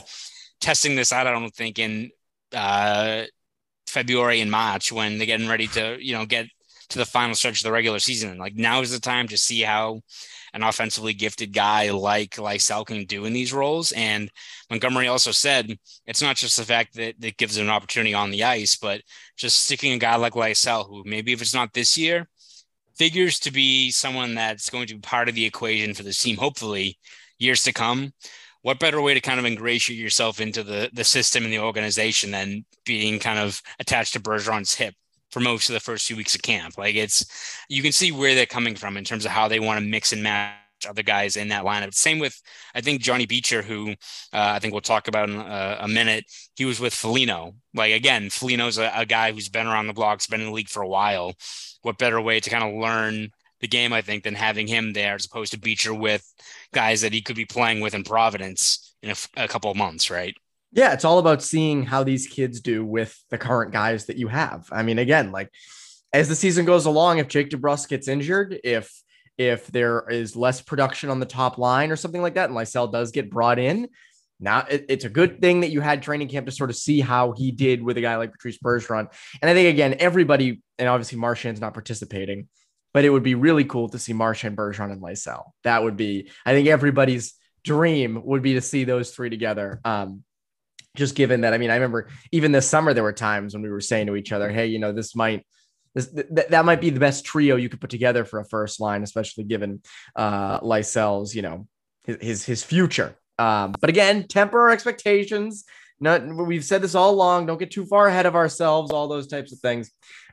testing 0.60 0.96
this 0.96 1.12
out. 1.12 1.26
I 1.26 1.32
don't 1.32 1.54
think 1.54 1.78
in 1.78 2.10
uh, 2.54 3.24
February 3.86 4.40
and 4.40 4.50
March 4.50 4.92
when 4.92 5.18
they're 5.18 5.26
getting 5.26 5.48
ready 5.48 5.66
to, 5.68 5.96
you 6.00 6.14
know, 6.14 6.26
get 6.26 6.46
to 6.88 6.98
the 6.98 7.04
final 7.04 7.34
stretch 7.34 7.60
of 7.60 7.64
the 7.64 7.72
regular 7.72 7.98
season. 7.98 8.38
Like 8.38 8.54
now 8.54 8.80
is 8.80 8.90
the 8.90 9.00
time 9.00 9.28
to 9.28 9.38
see 9.38 9.62
how 9.62 10.00
an 10.52 10.62
offensively 10.62 11.12
gifted 11.12 11.52
guy 11.52 11.90
like 11.90 12.36
Lysell 12.36 12.86
can 12.86 13.04
do 13.04 13.24
in 13.24 13.32
these 13.32 13.52
roles. 13.52 13.92
And 13.92 14.30
Montgomery 14.70 15.08
also 15.08 15.32
said 15.32 15.76
it's 16.06 16.22
not 16.22 16.36
just 16.36 16.56
the 16.56 16.64
fact 16.64 16.94
that 16.94 17.20
that 17.20 17.36
gives 17.36 17.56
him 17.56 17.66
an 17.66 17.72
opportunity 17.72 18.14
on 18.14 18.30
the 18.30 18.44
ice, 18.44 18.76
but 18.76 19.02
just 19.36 19.64
sticking 19.64 19.92
a 19.92 19.98
guy 19.98 20.16
like 20.16 20.34
Lysell, 20.34 20.86
who 20.86 21.02
maybe 21.04 21.32
if 21.32 21.42
it's 21.42 21.54
not 21.54 21.72
this 21.72 21.98
year, 21.98 22.28
figures 22.94 23.40
to 23.40 23.50
be 23.50 23.90
someone 23.90 24.34
that's 24.34 24.70
going 24.70 24.86
to 24.86 24.94
be 24.94 25.00
part 25.00 25.28
of 25.28 25.34
the 25.34 25.44
equation 25.44 25.92
for 25.92 26.04
this 26.04 26.22
team, 26.22 26.36
hopefully 26.36 26.98
years 27.38 27.64
to 27.64 27.72
come. 27.72 28.12
What 28.62 28.78
better 28.78 29.02
way 29.02 29.12
to 29.12 29.20
kind 29.20 29.38
of 29.38 29.44
ingratiate 29.44 29.98
yourself 29.98 30.40
into 30.40 30.62
the 30.62 30.88
the 30.92 31.04
system 31.04 31.44
and 31.44 31.52
the 31.52 31.58
organization 31.58 32.30
than 32.30 32.64
being 32.86 33.18
kind 33.18 33.38
of 33.38 33.60
attached 33.80 34.14
to 34.14 34.20
Bergeron's 34.20 34.74
hip 34.74 34.94
for 35.34 35.40
most 35.40 35.68
of 35.68 35.74
the 35.74 35.80
first 35.80 36.06
few 36.06 36.16
weeks 36.16 36.36
of 36.36 36.42
camp. 36.42 36.78
Like 36.78 36.94
it's, 36.94 37.26
you 37.68 37.82
can 37.82 37.90
see 37.90 38.12
where 38.12 38.36
they're 38.36 38.46
coming 38.46 38.76
from 38.76 38.96
in 38.96 39.02
terms 39.02 39.24
of 39.24 39.32
how 39.32 39.48
they 39.48 39.58
want 39.58 39.80
to 39.80 39.84
mix 39.84 40.12
and 40.12 40.22
match 40.22 40.54
other 40.88 41.02
guys 41.02 41.36
in 41.36 41.48
that 41.48 41.64
lineup. 41.64 41.92
Same 41.92 42.20
with, 42.20 42.40
I 42.72 42.80
think 42.80 43.02
Johnny 43.02 43.26
Beecher, 43.26 43.60
who 43.60 43.90
uh, 43.90 43.94
I 44.32 44.60
think 44.60 44.72
we'll 44.72 44.80
talk 44.80 45.08
about 45.08 45.28
in 45.28 45.34
a, 45.34 45.78
a, 45.80 45.88
minute. 45.88 46.26
He 46.54 46.64
was 46.64 46.78
with 46.78 46.94
Foligno. 46.94 47.56
Like 47.74 47.92
again, 47.92 48.30
Foligno's 48.30 48.78
a, 48.78 48.92
a 48.94 49.04
guy 49.04 49.32
who's 49.32 49.48
been 49.48 49.66
around 49.66 49.88
the 49.88 49.92
blocks, 49.92 50.28
been 50.28 50.40
in 50.40 50.46
the 50.46 50.52
league 50.52 50.68
for 50.68 50.82
a 50.82 50.88
while. 50.88 51.32
What 51.82 51.98
better 51.98 52.20
way 52.20 52.38
to 52.38 52.50
kind 52.50 52.62
of 52.62 52.80
learn 52.80 53.30
the 53.60 53.66
game, 53.66 53.92
I 53.92 54.02
think, 54.02 54.22
than 54.22 54.34
having 54.34 54.68
him 54.68 54.92
there 54.92 55.16
as 55.16 55.26
opposed 55.26 55.50
to 55.52 55.58
Beecher 55.58 55.92
with 55.92 56.32
guys 56.72 57.00
that 57.00 57.12
he 57.12 57.22
could 57.22 57.36
be 57.36 57.44
playing 57.44 57.80
with 57.80 57.94
in 57.94 58.04
Providence 58.04 58.94
in 59.02 59.12
a 59.36 59.48
couple 59.48 59.70
of 59.72 59.76
months, 59.76 60.10
right? 60.10 60.34
Yeah, 60.74 60.92
it's 60.92 61.04
all 61.04 61.18
about 61.18 61.42
seeing 61.42 61.84
how 61.84 62.02
these 62.02 62.26
kids 62.26 62.60
do 62.60 62.84
with 62.84 63.16
the 63.30 63.38
current 63.38 63.72
guys 63.72 64.06
that 64.06 64.16
you 64.16 64.26
have. 64.28 64.68
I 64.72 64.82
mean, 64.82 64.98
again, 64.98 65.30
like 65.30 65.48
as 66.12 66.28
the 66.28 66.34
season 66.34 66.64
goes 66.64 66.84
along, 66.84 67.18
if 67.18 67.28
Jake 67.28 67.50
DeBrusk 67.50 67.88
gets 67.88 68.08
injured, 68.08 68.58
if 68.64 68.92
if 69.38 69.66
there 69.68 70.04
is 70.10 70.36
less 70.36 70.60
production 70.60 71.10
on 71.10 71.20
the 71.20 71.26
top 71.26 71.58
line 71.58 71.90
or 71.90 71.96
something 71.96 72.22
like 72.22 72.34
that, 72.34 72.50
and 72.50 72.58
Lysell 72.58 72.90
does 72.90 73.12
get 73.12 73.30
brought 73.30 73.58
in, 73.58 73.88
now 74.40 74.64
it, 74.68 74.86
it's 74.88 75.04
a 75.04 75.08
good 75.08 75.40
thing 75.40 75.60
that 75.60 75.70
you 75.70 75.80
had 75.80 76.02
training 76.02 76.28
camp 76.28 76.46
to 76.46 76.52
sort 76.52 76.70
of 76.70 76.76
see 76.76 77.00
how 77.00 77.32
he 77.32 77.52
did 77.52 77.82
with 77.82 77.96
a 77.96 78.00
guy 78.00 78.16
like 78.16 78.32
Patrice 78.32 78.58
Bergeron. 78.58 79.12
And 79.40 79.50
I 79.50 79.54
think 79.54 79.68
again, 79.68 79.96
everybody, 80.00 80.60
and 80.78 80.88
obviously 80.88 81.18
Marchand's 81.18 81.60
not 81.60 81.72
participating, 81.72 82.48
but 82.92 83.04
it 83.04 83.10
would 83.10 83.22
be 83.22 83.34
really 83.34 83.64
cool 83.64 83.88
to 83.88 83.98
see 83.98 84.12
Marchand, 84.12 84.56
Bergeron, 84.56 84.92
and 84.92 85.02
Lysell. 85.02 85.50
That 85.62 85.82
would 85.82 85.96
be, 85.96 86.30
I 86.44 86.52
think 86.52 86.68
everybody's 86.68 87.34
dream 87.64 88.22
would 88.24 88.42
be 88.42 88.54
to 88.54 88.60
see 88.60 88.84
those 88.84 89.10
three 89.12 89.30
together. 89.30 89.80
Um, 89.84 90.24
just 90.94 91.14
given 91.14 91.42
that, 91.42 91.52
I 91.52 91.58
mean, 91.58 91.70
I 91.70 91.74
remember 91.74 92.08
even 92.32 92.52
this 92.52 92.68
summer, 92.68 92.94
there 92.94 93.02
were 93.02 93.12
times 93.12 93.54
when 93.54 93.62
we 93.62 93.70
were 93.70 93.80
saying 93.80 94.06
to 94.06 94.16
each 94.16 94.32
other, 94.32 94.50
Hey, 94.50 94.66
you 94.66 94.78
know, 94.78 94.92
this 94.92 95.16
might, 95.16 95.46
this, 95.94 96.10
th- 96.10 96.48
that 96.48 96.64
might 96.64 96.80
be 96.80 96.90
the 96.90 97.00
best 97.00 97.24
trio 97.24 97.56
you 97.56 97.68
could 97.68 97.80
put 97.80 97.90
together 97.90 98.24
for 98.24 98.40
a 98.40 98.44
first 98.44 98.80
line, 98.80 99.02
especially 99.02 99.44
given 99.44 99.82
uh, 100.16 100.58
Lysell's, 100.62 101.34
you 101.34 101.42
know, 101.42 101.66
his, 102.04 102.16
his, 102.20 102.44
his 102.44 102.64
future. 102.64 103.16
Um, 103.38 103.74
but 103.80 103.90
again, 103.90 104.26
temper 104.28 104.60
our 104.60 104.70
expectations. 104.70 105.64
Not, 106.00 106.26
we've 106.26 106.64
said 106.64 106.82
this 106.82 106.94
all 106.94 107.10
along. 107.10 107.46
Don't 107.46 107.58
get 107.58 107.70
too 107.70 107.86
far 107.86 108.08
ahead 108.08 108.26
of 108.26 108.34
ourselves, 108.34 108.90
all 108.90 109.08
those 109.08 109.26
types 109.26 109.52
of 109.52 109.60
things. 109.60 109.90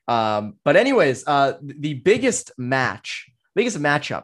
Um, 0.07 0.55
but 0.63 0.75
anyways, 0.75 1.23
uh, 1.27 1.53
the 1.61 1.93
biggest 1.93 2.51
match, 2.57 3.31
biggest 3.55 3.77
matchup 3.77 4.23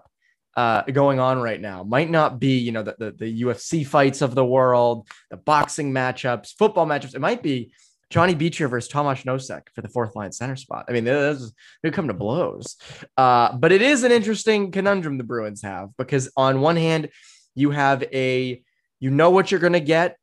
uh, 0.58 0.82
going 0.82 1.20
on 1.20 1.40
right 1.40 1.62
now 1.62 1.84
might 1.84 2.10
not 2.10 2.40
be, 2.40 2.58
you 2.58 2.72
know, 2.72 2.82
the, 2.82 2.96
the, 2.98 3.12
the 3.12 3.42
UFC 3.44 3.86
fights 3.86 4.24
of 4.24 4.34
the 4.34 4.44
world, 4.44 5.08
the 5.30 5.38
boxing 5.38 5.94
matchups, 5.94 6.56
football 6.58 6.88
matchups. 6.88 7.14
It 7.14 7.22
might 7.22 7.44
be 7.44 7.72
Johnny 8.10 8.34
Beecher 8.34 8.68
versus 8.68 8.90
Tomas 8.90 9.22
Nosek 9.22 9.70
for 9.76 9.82
the 9.82 9.88
fourth 9.88 10.16
line 10.16 10.32
center 10.32 10.56
spot. 10.56 10.86
I 10.90 10.94
mean, 10.94 11.04
those 11.04 11.54
they 11.84 11.92
come 11.92 12.08
to 12.08 12.14
blows. 12.16 12.76
Uh, 13.16 13.56
but 13.56 13.72
it 13.72 13.84
is 13.84 14.04
an 14.04 14.12
interesting 14.12 14.72
conundrum 14.72 15.20
the 15.20 15.24
Bruins 15.24 15.62
have 15.62 15.90
because 15.96 16.32
on 16.36 16.60
one 16.60 16.76
hand, 16.76 17.10
you 17.54 17.70
have 17.70 18.04
a 18.12 18.62
you 19.00 19.12
know 19.12 19.30
what 19.30 19.52
you're 19.52 19.60
going 19.60 19.74
to 19.74 19.80
get, 19.80 20.18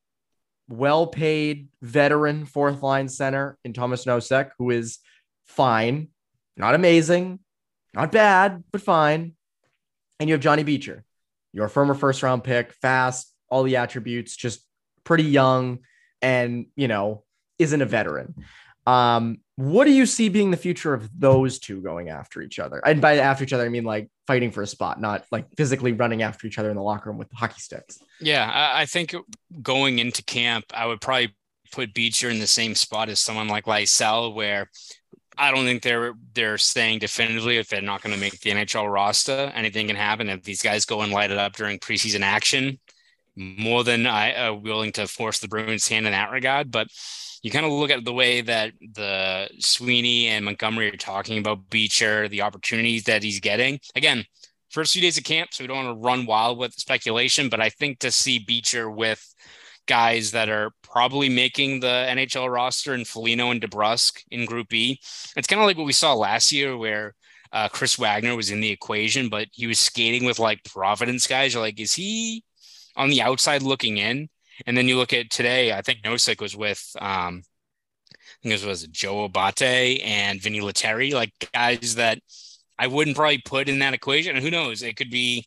well 0.68 1.06
paid 1.06 1.68
veteran 1.80 2.44
fourth 2.44 2.82
line 2.82 3.08
center 3.08 3.56
in 3.64 3.72
Tomas 3.72 4.04
Nosek, 4.04 4.50
who 4.58 4.70
is 4.70 4.98
fine, 5.46 6.08
not 6.56 6.74
amazing, 6.74 7.38
not 7.94 8.10
bad, 8.10 8.64
but 8.72 8.80
fine. 8.80 9.34
And 10.20 10.28
you 10.28 10.34
have 10.34 10.42
Johnny 10.42 10.62
Beecher, 10.62 11.04
your 11.52 11.68
former 11.68 11.94
first 11.94 12.22
round 12.22 12.44
pick, 12.44 12.72
fast, 12.72 13.32
all 13.48 13.62
the 13.62 13.76
attributes, 13.76 14.36
just 14.36 14.60
pretty 15.04 15.24
young, 15.24 15.80
and 16.22 16.66
you 16.76 16.88
know, 16.88 17.24
isn't 17.58 17.82
a 17.82 17.86
veteran. 17.86 18.34
Um, 18.86 19.38
what 19.56 19.84
do 19.84 19.92
you 19.92 20.04
see 20.04 20.28
being 20.28 20.50
the 20.50 20.56
future 20.56 20.92
of 20.92 21.08
those 21.18 21.58
two 21.58 21.80
going 21.80 22.10
after 22.10 22.42
each 22.42 22.58
other? 22.58 22.82
And 22.84 23.00
by 23.00 23.18
after 23.18 23.44
each 23.44 23.52
other, 23.52 23.64
I 23.64 23.68
mean 23.68 23.84
like 23.84 24.10
fighting 24.26 24.50
for 24.50 24.62
a 24.62 24.66
spot, 24.66 25.00
not 25.00 25.24
like 25.30 25.46
physically 25.56 25.92
running 25.92 26.22
after 26.22 26.46
each 26.46 26.58
other 26.58 26.70
in 26.70 26.76
the 26.76 26.82
locker 26.82 27.10
room 27.10 27.18
with 27.18 27.30
hockey 27.32 27.60
sticks. 27.60 27.98
Yeah, 28.20 28.50
I 28.74 28.86
think 28.86 29.14
going 29.62 30.00
into 30.00 30.22
camp, 30.24 30.66
I 30.74 30.86
would 30.86 31.00
probably 31.00 31.34
put 31.72 31.94
Beecher 31.94 32.30
in 32.30 32.40
the 32.40 32.46
same 32.46 32.74
spot 32.74 33.08
as 33.08 33.20
someone 33.20 33.48
like 33.48 33.64
Lysell, 33.64 34.34
where 34.34 34.70
I 35.36 35.50
don't 35.50 35.64
think 35.64 35.82
they're 35.82 36.14
they're 36.34 36.58
saying 36.58 37.00
definitively 37.00 37.58
if 37.58 37.68
they're 37.68 37.82
not 37.82 38.02
going 38.02 38.14
to 38.14 38.20
make 38.20 38.40
the 38.40 38.50
NHL 38.50 38.92
roster. 38.92 39.52
Anything 39.54 39.88
can 39.88 39.96
happen 39.96 40.28
if 40.28 40.42
these 40.42 40.62
guys 40.62 40.84
go 40.84 41.00
and 41.02 41.12
light 41.12 41.30
it 41.30 41.38
up 41.38 41.54
during 41.54 41.78
preseason 41.78 42.20
action. 42.20 42.78
More 43.36 43.82
than 43.82 44.06
I 44.06 44.32
uh, 44.34 44.54
willing 44.54 44.92
to 44.92 45.08
force 45.08 45.40
the 45.40 45.48
Bruins' 45.48 45.88
hand 45.88 46.06
in 46.06 46.12
that 46.12 46.30
regard, 46.30 46.70
but 46.70 46.86
you 47.42 47.50
kind 47.50 47.66
of 47.66 47.72
look 47.72 47.90
at 47.90 48.04
the 48.04 48.12
way 48.12 48.40
that 48.40 48.72
the 48.94 49.48
Sweeney 49.58 50.28
and 50.28 50.44
Montgomery 50.44 50.92
are 50.92 50.96
talking 50.96 51.38
about 51.38 51.68
Beecher, 51.68 52.28
the 52.28 52.42
opportunities 52.42 53.04
that 53.04 53.22
he's 53.22 53.40
getting. 53.40 53.80
Again, 53.96 54.24
first 54.70 54.92
few 54.92 55.02
days 55.02 55.18
of 55.18 55.24
camp, 55.24 55.52
so 55.52 55.62
we 55.62 55.68
don't 55.68 55.84
want 55.84 55.98
to 55.98 56.04
run 56.04 56.26
wild 56.26 56.58
with 56.58 56.74
speculation, 56.74 57.48
but 57.48 57.60
I 57.60 57.68
think 57.68 57.98
to 57.98 58.10
see 58.10 58.38
Beecher 58.38 58.88
with 58.88 59.34
guys 59.86 60.30
that 60.32 60.48
are 60.48 60.70
probably 60.82 61.28
making 61.28 61.80
the 61.80 62.06
NHL 62.08 62.52
roster 62.52 62.94
in 62.94 63.04
Foligno 63.04 63.50
and 63.50 63.60
DeBrusk 63.60 64.22
in 64.30 64.46
Group 64.46 64.68
B. 64.68 65.00
It's 65.36 65.46
kind 65.46 65.60
of 65.60 65.66
like 65.66 65.76
what 65.76 65.86
we 65.86 65.92
saw 65.92 66.14
last 66.14 66.52
year 66.52 66.76
where 66.76 67.14
uh, 67.52 67.68
Chris 67.68 67.96
Wagner 67.96 68.34
was 68.34 68.50
in 68.50 68.60
the 68.60 68.70
equation, 68.70 69.28
but 69.28 69.48
he 69.52 69.66
was 69.66 69.78
skating 69.78 70.24
with 70.24 70.38
like 70.38 70.64
Providence 70.64 71.26
guys. 71.26 71.54
You're 71.54 71.62
like, 71.62 71.80
is 71.80 71.92
he 71.92 72.42
on 72.96 73.10
the 73.10 73.22
outside 73.22 73.62
looking 73.62 73.98
in? 73.98 74.28
And 74.66 74.76
then 74.76 74.88
you 74.88 74.96
look 74.96 75.12
at 75.12 75.30
today, 75.30 75.72
I 75.72 75.82
think 75.82 76.02
Nosek 76.02 76.40
was 76.40 76.56
with, 76.56 76.84
um, 77.00 77.42
I 78.12 78.48
think 78.48 78.62
it 78.62 78.66
was 78.66 78.86
Joe 78.88 79.24
Abate 79.24 80.02
and 80.04 80.40
Vinny 80.40 80.60
Lettieri, 80.60 81.12
like 81.12 81.32
guys 81.52 81.96
that 81.96 82.18
I 82.78 82.86
wouldn't 82.86 83.16
probably 83.16 83.38
put 83.38 83.68
in 83.68 83.78
that 83.80 83.94
equation. 83.94 84.36
And 84.36 84.44
who 84.44 84.50
knows? 84.50 84.82
It 84.82 84.96
could 84.96 85.10
be 85.10 85.46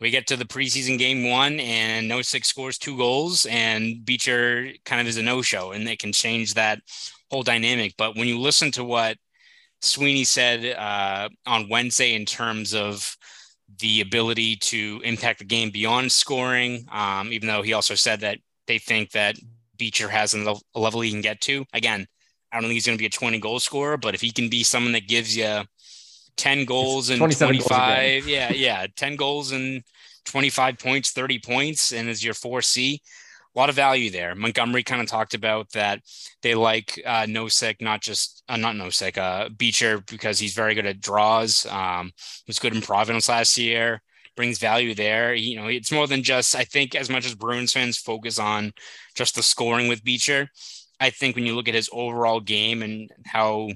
we 0.00 0.10
get 0.10 0.26
to 0.26 0.36
the 0.36 0.44
preseason 0.44 0.98
game 0.98 1.30
one 1.30 1.58
and 1.60 2.10
Nosek 2.10 2.44
scores 2.44 2.78
two 2.78 2.96
goals 2.96 3.46
and 3.46 4.04
Beecher 4.04 4.68
kind 4.84 5.00
of 5.00 5.06
is 5.06 5.16
a 5.16 5.22
no-show 5.22 5.72
and 5.72 5.86
they 5.86 5.96
can 5.96 6.12
change 6.12 6.54
that 6.54 6.80
whole 7.30 7.42
dynamic. 7.42 7.94
But 7.96 8.16
when 8.16 8.28
you 8.28 8.38
listen 8.38 8.70
to 8.72 8.84
what 8.84 9.16
Sweeney 9.80 10.24
said 10.24 10.76
uh, 10.76 11.28
on 11.46 11.68
Wednesday 11.68 12.14
in 12.14 12.24
terms 12.26 12.74
of 12.74 13.16
the 13.78 14.00
ability 14.00 14.56
to 14.56 15.00
impact 15.04 15.38
the 15.40 15.44
game 15.44 15.70
beyond 15.70 16.12
scoring, 16.12 16.86
um, 16.92 17.32
even 17.32 17.48
though 17.48 17.62
he 17.62 17.72
also 17.72 17.94
said 17.94 18.20
that 18.20 18.38
they 18.66 18.78
think 18.78 19.10
that 19.12 19.36
Beecher 19.76 20.08
has 20.08 20.34
a 20.34 20.56
level 20.74 21.00
he 21.00 21.10
can 21.10 21.20
get 21.20 21.40
to. 21.42 21.64
Again, 21.72 22.06
I 22.52 22.56
don't 22.56 22.64
think 22.64 22.74
he's 22.74 22.86
going 22.86 22.98
to 22.98 23.02
be 23.02 23.06
a 23.06 23.10
20 23.10 23.38
goal 23.38 23.60
scorer, 23.60 23.96
but 23.96 24.14
if 24.14 24.20
he 24.20 24.30
can 24.30 24.48
be 24.48 24.62
someone 24.62 24.92
that 24.92 25.08
gives 25.08 25.36
you 25.36 25.62
10 26.36 26.64
goals 26.64 27.10
and 27.10 27.18
25. 27.18 28.22
Goals 28.22 28.26
yeah, 28.26 28.52
yeah. 28.52 28.86
10 28.94 29.16
goals 29.16 29.52
and 29.52 29.82
25 30.26 30.78
points, 30.78 31.12
30 31.12 31.38
points, 31.38 31.92
and 31.92 32.08
is 32.08 32.22
your 32.22 32.34
4C. 32.34 32.94
A 32.94 33.58
lot 33.58 33.70
of 33.70 33.74
value 33.74 34.10
there. 34.10 34.34
Montgomery 34.34 34.82
kind 34.82 35.00
of 35.00 35.08
talked 35.08 35.32
about 35.32 35.70
that 35.72 36.02
they 36.42 36.54
like 36.54 37.00
uh, 37.06 37.22
Nosek, 37.22 37.80
not 37.80 38.02
just 38.02 38.42
uh, 38.48 38.56
not 38.58 38.74
Nosek, 38.74 39.16
uh, 39.16 39.48
Beecher 39.48 40.02
because 40.02 40.38
he's 40.38 40.52
very 40.52 40.74
good 40.74 40.84
at 40.84 41.00
draws. 41.00 41.64
Um, 41.66 42.12
was 42.46 42.58
good 42.58 42.74
in 42.74 42.82
Providence 42.82 43.30
last 43.30 43.56
year. 43.56 44.02
Brings 44.36 44.58
value 44.58 44.94
there. 44.94 45.32
You 45.32 45.56
know, 45.56 45.68
it's 45.68 45.90
more 45.90 46.06
than 46.06 46.22
just. 46.22 46.54
I 46.54 46.64
think 46.64 46.94
as 46.94 47.08
much 47.08 47.24
as 47.24 47.34
Bruins 47.34 47.72
fans 47.72 47.96
focus 47.96 48.38
on 48.38 48.72
just 49.14 49.34
the 49.36 49.42
scoring 49.42 49.88
with 49.88 50.04
Beecher, 50.04 50.50
I 51.00 51.08
think 51.08 51.34
when 51.34 51.46
you 51.46 51.54
look 51.54 51.68
at 51.68 51.74
his 51.74 51.88
overall 51.90 52.40
game 52.40 52.82
and 52.82 53.10
how 53.24 53.70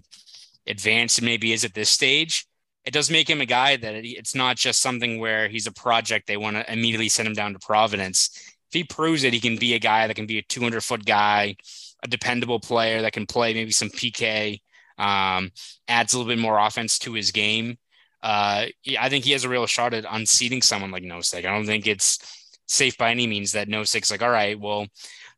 advanced 0.67 1.19
it 1.19 1.25
maybe 1.25 1.55
is 1.55 1.65
at 1.65 1.73
this 1.73 1.89
stage, 1.89 2.47
it 2.85 2.93
does 2.93 3.11
make 3.11 3.29
him 3.29 3.41
a 3.41 3.47
guy 3.47 3.77
that 3.77 3.95
it's 4.05 4.35
not 4.35 4.57
just 4.57 4.81
something 4.81 5.19
where 5.19 5.49
he's 5.49 5.67
a 5.67 5.73
project 5.73 6.27
they 6.27 6.37
want 6.37 6.57
to 6.57 6.73
immediately 6.73 7.09
send 7.09 7.29
him 7.29 7.35
down 7.35 7.53
to 7.53 7.59
Providence. 7.59 8.31
If 8.69 8.75
he 8.75 8.85
proves 8.85 9.25
it, 9.25 9.33
he 9.33 9.41
can 9.41 9.57
be 9.57 9.75
a 9.75 9.79
guy 9.79 10.07
that 10.07 10.15
can 10.15 10.27
be 10.27 10.39
a 10.39 10.43
200 10.43 10.83
foot 10.83 11.05
guy, 11.05 11.57
a 12.03 12.09
dependable 12.09 12.61
player 12.61 13.03
that 13.03 13.13
can 13.13 13.27
play 13.27 13.53
maybe 13.53 13.73
some 13.73 13.91
PK, 13.91 14.61
um, 14.97 15.51
adds 15.89 16.15
a 16.15 16.19
little 16.19 16.31
bit 16.31 16.39
more 16.39 16.59
offense 16.59 16.99
to 17.01 17.13
his 17.13 17.33
game. 17.33 17.77
Uh, 18.23 18.67
I 18.99 19.09
think 19.09 19.25
he 19.25 19.33
has 19.33 19.45
a 19.45 19.49
real 19.49 19.67
shot 19.67 19.95
at 19.95 20.05
unseating 20.09 20.63
someone 20.63 20.91
like 20.91 21.03
Nosek. 21.03 21.39
I 21.39 21.53
don't 21.55 21.67
think 21.67 21.87
it's 21.87 22.19
safe 22.67 22.97
by 22.97 23.11
any 23.11 23.27
means 23.27 23.53
that 23.53 23.69
Nosek's 23.69 24.11
like, 24.11 24.23
all 24.23 24.31
right, 24.31 24.59
well, 24.59 24.87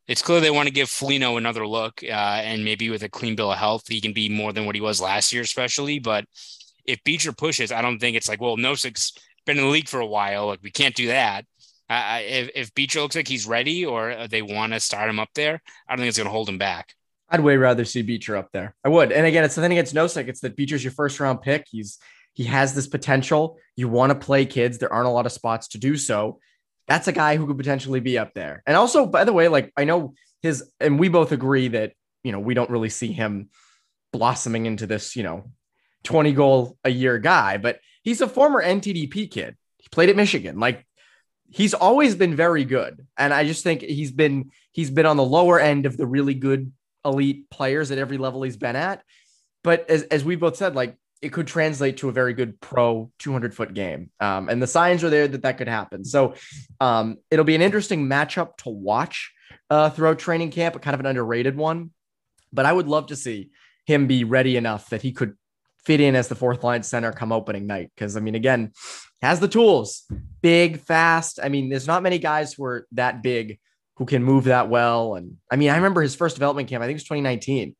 it's 0.09 0.23
clear 0.23 0.41
they 0.41 0.51
want 0.51 0.67
to 0.67 0.75
give 0.75 0.91
Foligno 0.91 1.37
another 1.37 1.67
look, 1.67 2.03
uh, 2.03 2.07
and 2.07 2.65
maybe 2.65 2.91
with 2.91 3.03
a 3.05 3.09
clean 3.09 3.37
bill 3.37 3.53
of 3.53 3.59
health, 3.59 3.87
he 3.87 4.01
can 4.01 4.13
be 4.13 4.29
more 4.29 4.53
than 4.53 4.67
what 4.67 4.75
he 4.75 4.81
was 4.81 5.01
last 5.01 5.33
year, 5.33 5.43
especially. 5.43 6.01
But 6.01 6.25
if 6.85 7.03
Beecher 7.05 7.33
pushes, 7.33 7.73
I 7.73 7.83
don't 7.83 7.99
think 7.99 8.17
it's 8.17 8.29
like, 8.29 8.41
well, 8.41 8.57
Nosek's 8.57 9.13
been 9.47 9.59
in 9.59 9.65
the 9.65 9.71
league 9.71 9.89
for 9.89 10.01
a 10.01 10.07
while, 10.07 10.47
like 10.47 10.63
we 10.63 10.71
can't 10.71 10.95
do 10.95 11.09
that. 11.09 11.45
Uh, 11.89 12.21
if, 12.23 12.51
if 12.55 12.75
Beecher 12.75 13.01
looks 13.01 13.17
like 13.17 13.29
he's 13.29 13.47
ready 13.47 13.85
or 13.85 14.27
they 14.29 14.43
want 14.43 14.73
to 14.73 14.81
start 14.81 15.11
him 15.11 15.19
up 15.19 15.29
there, 15.35 15.61
I 15.89 15.93
don't 15.93 15.99
think 15.99 16.09
it's 16.09 16.19
going 16.19 16.27
to 16.27 16.33
hold 16.33 16.49
him 16.49 16.59
back. 16.59 16.95
I'd 17.29 17.41
way 17.41 17.57
rather 17.57 17.85
see 17.85 18.03
Beecher 18.03 18.37
up 18.37 18.51
there. 18.53 18.75
I 18.85 18.89
would. 18.89 19.13
And 19.13 19.27
again, 19.27 19.45
it's 19.45 19.55
the 19.55 19.63
thing 19.63 19.73
against 19.73 19.95
Nosek. 19.95 20.29
It's 20.29 20.41
that 20.41 20.57
Beecher's 20.57 20.85
your 20.85 20.93
first 20.93 21.19
round 21.19 21.43
pick. 21.43 21.67
He's 21.71 21.99
he 22.35 22.45
has 22.45 22.75
this 22.75 22.87
potential. 22.87 23.59
You 23.77 23.89
want 23.89 24.11
to 24.11 24.19
play 24.19 24.47
kids. 24.47 24.79
There 24.79 24.93
aren't 24.93 25.07
a 25.07 25.11
lot 25.11 25.27
of 25.27 25.33
spots 25.33 25.69
to 25.69 25.79
do 25.79 25.97
so 25.97 26.39
that's 26.89 27.09
a 27.09 27.13
guy 27.13 27.37
who 27.37 27.47
could 27.47 27.59
potentially 27.59 28.01
be 28.01 28.19
up 28.19 28.35
there. 28.35 28.63
And 28.67 28.77
also, 28.77 29.07
by 29.07 29.25
the 29.25 29.33
way, 29.33 29.49
like 29.49 29.73
I 29.77 29.85
know 29.85 30.15
his, 30.43 30.71
and 30.81 30.99
we 30.99 31.09
both 31.09 31.33
agree 31.33 31.69
that, 31.69 31.93
you 32.25 32.33
know, 32.33 32.41
we 32.41 32.55
don't 32.55 32.71
really 32.71 32.89
see 32.89 33.13
him 33.13 33.51
blossoming 34.13 34.67
into 34.67 34.87
this, 34.87 35.17
you 35.17 35.23
know, 35.23 35.51
20 36.05 36.33
goal 36.33 36.77
a 36.85 36.91
year 36.91 37.19
guy, 37.19 37.57
but 37.57 37.81
he's 38.03 38.21
a 38.21 38.29
former 38.29 38.63
NTDP 38.63 39.31
kid. 39.31 39.57
He 39.79 39.89
played 39.91 40.09
at 40.09 40.17
Michigan. 40.17 40.59
Like 40.59 40.87
he's 41.51 41.75
always 41.75 42.15
been 42.15 42.35
very 42.35 42.65
good. 42.65 43.07
And 43.17 43.33
I 43.33 43.45
just 43.47 43.63
think 43.63 43.83
he's 43.83 44.11
been, 44.11 44.51
he's 44.73 44.91
been 44.91 45.07
on 45.07 45.17
the 45.17 45.25
lower 45.25 45.61
end 45.61 45.87
of 45.87 45.97
the 45.97 46.07
really 46.07 46.35
good 46.35 46.73
elite 47.05 47.51
players 47.51 47.91
at 47.91 47.99
every 47.99 48.19
level 48.19 48.43
he's 48.43 48.57
been 48.57 48.77
at. 48.77 49.03
But 49.63 49.89
as, 49.89 50.03
as 50.05 50.25
we 50.25 50.37
both 50.37 50.57
said, 50.57 50.75
like 50.75 50.97
it 51.21 51.33
could 51.33 51.47
translate 51.47 51.99
to 51.99 52.09
a 52.09 52.13
very 52.13 52.35
good 52.35 52.61
pro 52.61 53.11
200 53.21 53.55
foot 53.55 53.75
game. 53.75 54.11
Um, 54.19 54.49
and 54.49 54.61
the 54.61 54.67
signs 54.67 55.05
are 55.05 55.11
there 55.11 55.29
that 55.29 55.43
that 55.43 55.57
could 55.57 55.69
happen. 55.69 56.05
So 56.05 56.35
um, 56.81 57.19
it'll 57.31 57.45
be 57.45 57.55
an 57.55 57.63
interesting 57.63 58.09
matchup 58.09 58.57
to 58.59 58.71
watch 58.71 59.33
uh, 59.71 59.91
throughout 59.91 60.19
training 60.19 60.51
camp, 60.51 60.81
kind 60.83 60.95
of 60.95 61.01
an 61.01 61.07
underrated 61.07 61.57
one. 61.57 61.91
But 62.53 62.67
I 62.67 62.73
would 62.73 62.89
love 62.89 63.07
to 63.07 63.17
see 63.17 63.51
him 63.87 64.07
be 64.07 64.25
ready 64.25 64.57
enough 64.57 64.91
that 64.91 65.03
he 65.03 65.13
could 65.13 65.37
fit 65.85 66.01
in 66.01 66.15
as 66.15 66.29
the 66.29 66.35
fourth 66.35 66.65
line 66.65 66.83
center 66.83 67.13
come 67.13 67.33
opening 67.33 67.67
night. 67.67 67.91
Because 67.95 68.17
I 68.17 68.21
mean, 68.21 68.35
again, 68.35 68.73
has 69.21 69.41
the 69.41 69.49
tools, 69.49 70.05
big, 70.41 70.81
fast. 70.81 71.39
I 71.43 71.49
mean, 71.49 71.69
there's 71.69 71.87
not 71.87 72.03
many 72.03 72.19
guys 72.19 72.53
who 72.53 72.65
are 72.65 72.87
that 72.93 73.23
big 73.23 73.59
who 73.97 74.07
can 74.07 74.25
move 74.25 74.45
that 74.45 74.69
well. 74.69 75.15
And 75.15 75.37
I 75.51 75.57
mean, 75.57 75.71
I 75.71 75.77
remember 75.77 76.03
his 76.03 76.15
first 76.15 76.37
development 76.37 76.69
camp. 76.69 76.83
I 76.83 76.87
think 76.87 76.97
it 76.97 77.03
was 77.03 77.05
2019. 77.05 77.77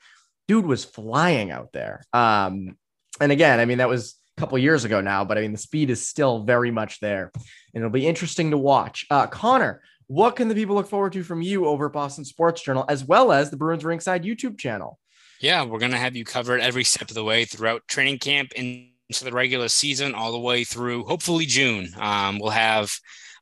Dude 0.47 0.67
was 0.67 0.85
flying 0.85 1.51
out 1.51 1.73
there. 1.73 2.03
Um, 2.13 2.77
and 3.21 3.33
again, 3.33 3.61
I 3.61 3.65
mean, 3.65 3.79
that 3.79 3.89
was 3.89 4.17
a 4.37 4.41
couple 4.41 4.59
years 4.59 4.85
ago 4.85 5.01
now, 5.01 5.25
but 5.25 5.39
I 5.39 5.41
mean, 5.41 5.53
the 5.53 5.59
speed 5.59 5.91
is 5.91 6.07
still 6.07 6.45
very 6.45 6.71
much 6.71 7.01
there. 7.01 7.31
And 7.35 7.83
it'll 7.83 7.91
be 7.91 8.07
interesting 8.07 8.51
to 8.51 8.59
watch. 8.59 9.07
Uh, 9.11 9.27
Connor, 9.27 9.83
what 10.07 10.37
can 10.37 10.49
the 10.49 10.55
people 10.55 10.75
look 10.75 10.89
forward 10.89 11.13
to 11.15 11.23
from 11.23 11.43
you 11.43 11.67
over 11.67 11.87
at 11.87 11.93
Boston 11.93 12.25
Sports 12.25 12.63
Journal, 12.63 12.85
as 12.89 13.05
well 13.05 13.33
as 13.33 13.51
the 13.51 13.57
Bruins 13.57 13.85
Ringside 13.85 14.25
YouTube 14.25 14.59
channel? 14.59 14.99
Yeah, 15.43 15.65
we're 15.65 15.81
going 15.81 15.91
to 15.91 15.99
have 15.99 16.15
you 16.15 16.25
covered 16.25 16.61
every 16.61 16.85
step 16.85 17.09
of 17.11 17.15
the 17.15 17.25
way 17.25 17.45
throughout 17.45 17.89
training 17.89 18.21
camp 18.21 18.53
into 18.53 19.25
the 19.25 19.33
regular 19.33 19.69
season, 19.69 20.15
all 20.15 20.31
the 20.31 20.39
way 20.39 20.63
through 20.63 21.05
hopefully 21.05 21.47
June. 21.47 21.89
Um, 21.99 22.39
we'll 22.39 22.51
have 22.51 22.93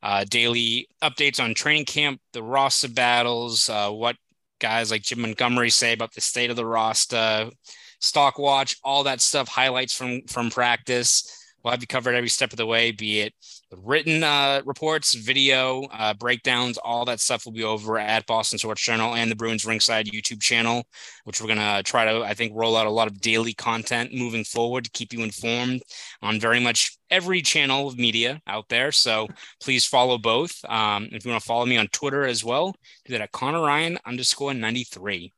uh, 0.01 0.25
daily 0.27 0.87
updates 1.03 1.39
on 1.39 1.53
training 1.53 1.85
camp, 1.85 2.19
the 2.33 2.41
roster 2.41 2.89
battles, 2.89 3.69
uh, 3.69 3.91
what 3.91 4.15
guys 4.59 4.89
like 4.89 5.03
Jim 5.03 5.21
Montgomery 5.21 5.69
say 5.69 5.93
about 5.93 6.11
the 6.15 6.21
state 6.21 6.49
of 6.49 6.55
the 6.55 6.65
roster, 6.65 7.51
stock 7.99 8.39
watch, 8.39 8.77
all 8.83 9.03
that 9.03 9.21
stuff, 9.21 9.47
highlights 9.47 9.93
from 9.93 10.21
from 10.23 10.49
practice. 10.49 11.37
We'll 11.63 11.69
have 11.69 11.81
you 11.81 11.87
covered 11.87 12.15
every 12.15 12.29
step 12.29 12.51
of 12.51 12.57
the 12.57 12.65
way, 12.65 12.91
be 12.91 13.19
it 13.19 13.33
written 13.77 14.23
uh, 14.23 14.61
reports, 14.65 15.13
video 15.13 15.83
uh, 15.91 16.13
breakdowns, 16.13 16.77
all 16.77 17.05
that 17.05 17.19
stuff 17.19 17.45
will 17.45 17.53
be 17.53 17.63
over 17.63 17.97
at 17.97 18.25
Boston 18.25 18.59
Sports 18.59 18.83
Journal 18.83 19.15
and 19.15 19.31
the 19.31 19.35
Bruins 19.35 19.65
Ringside 19.65 20.07
YouTube 20.07 20.41
channel, 20.41 20.83
which 21.23 21.41
we're 21.41 21.47
gonna 21.47 21.81
try 21.83 22.05
to, 22.05 22.23
I 22.23 22.33
think, 22.33 22.53
roll 22.55 22.75
out 22.75 22.87
a 22.87 22.91
lot 22.91 23.07
of 23.07 23.21
daily 23.21 23.53
content 23.53 24.13
moving 24.13 24.43
forward 24.43 24.83
to 24.83 24.91
keep 24.91 25.13
you 25.13 25.23
informed 25.23 25.81
on 26.21 26.39
very 26.39 26.59
much 26.59 26.97
every 27.09 27.41
channel 27.41 27.87
of 27.87 27.97
media 27.97 28.41
out 28.47 28.69
there. 28.69 28.91
So 28.91 29.27
please 29.61 29.85
follow 29.85 30.17
both. 30.17 30.53
Um, 30.67 31.09
if 31.11 31.25
you 31.25 31.31
want 31.31 31.41
to 31.41 31.47
follow 31.47 31.65
me 31.65 31.77
on 31.77 31.87
Twitter 31.87 32.25
as 32.25 32.43
well, 32.43 32.75
do 33.05 33.13
that 33.13 33.21
at 33.21 33.31
Connor 33.31 33.61
Ryan 33.61 33.97
underscore 34.05 34.53
ninety 34.53 34.83
three. 34.83 35.33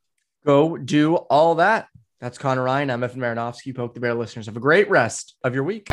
Go 0.46 0.78
do 0.78 1.16
all 1.16 1.56
that. 1.56 1.88
That's 2.20 2.38
Connor 2.38 2.64
Ryan. 2.64 2.90
I'm 2.90 3.04
Evan 3.04 3.20
Marinofsky. 3.20 3.76
Poke 3.76 3.94
the 3.94 4.00
Bear 4.00 4.14
listeners. 4.14 4.46
Have 4.46 4.58
a 4.58 4.62
great 4.62 4.90
rest 4.90 5.36
of 5.44 5.54
your 5.54 5.64
week. 5.64 5.90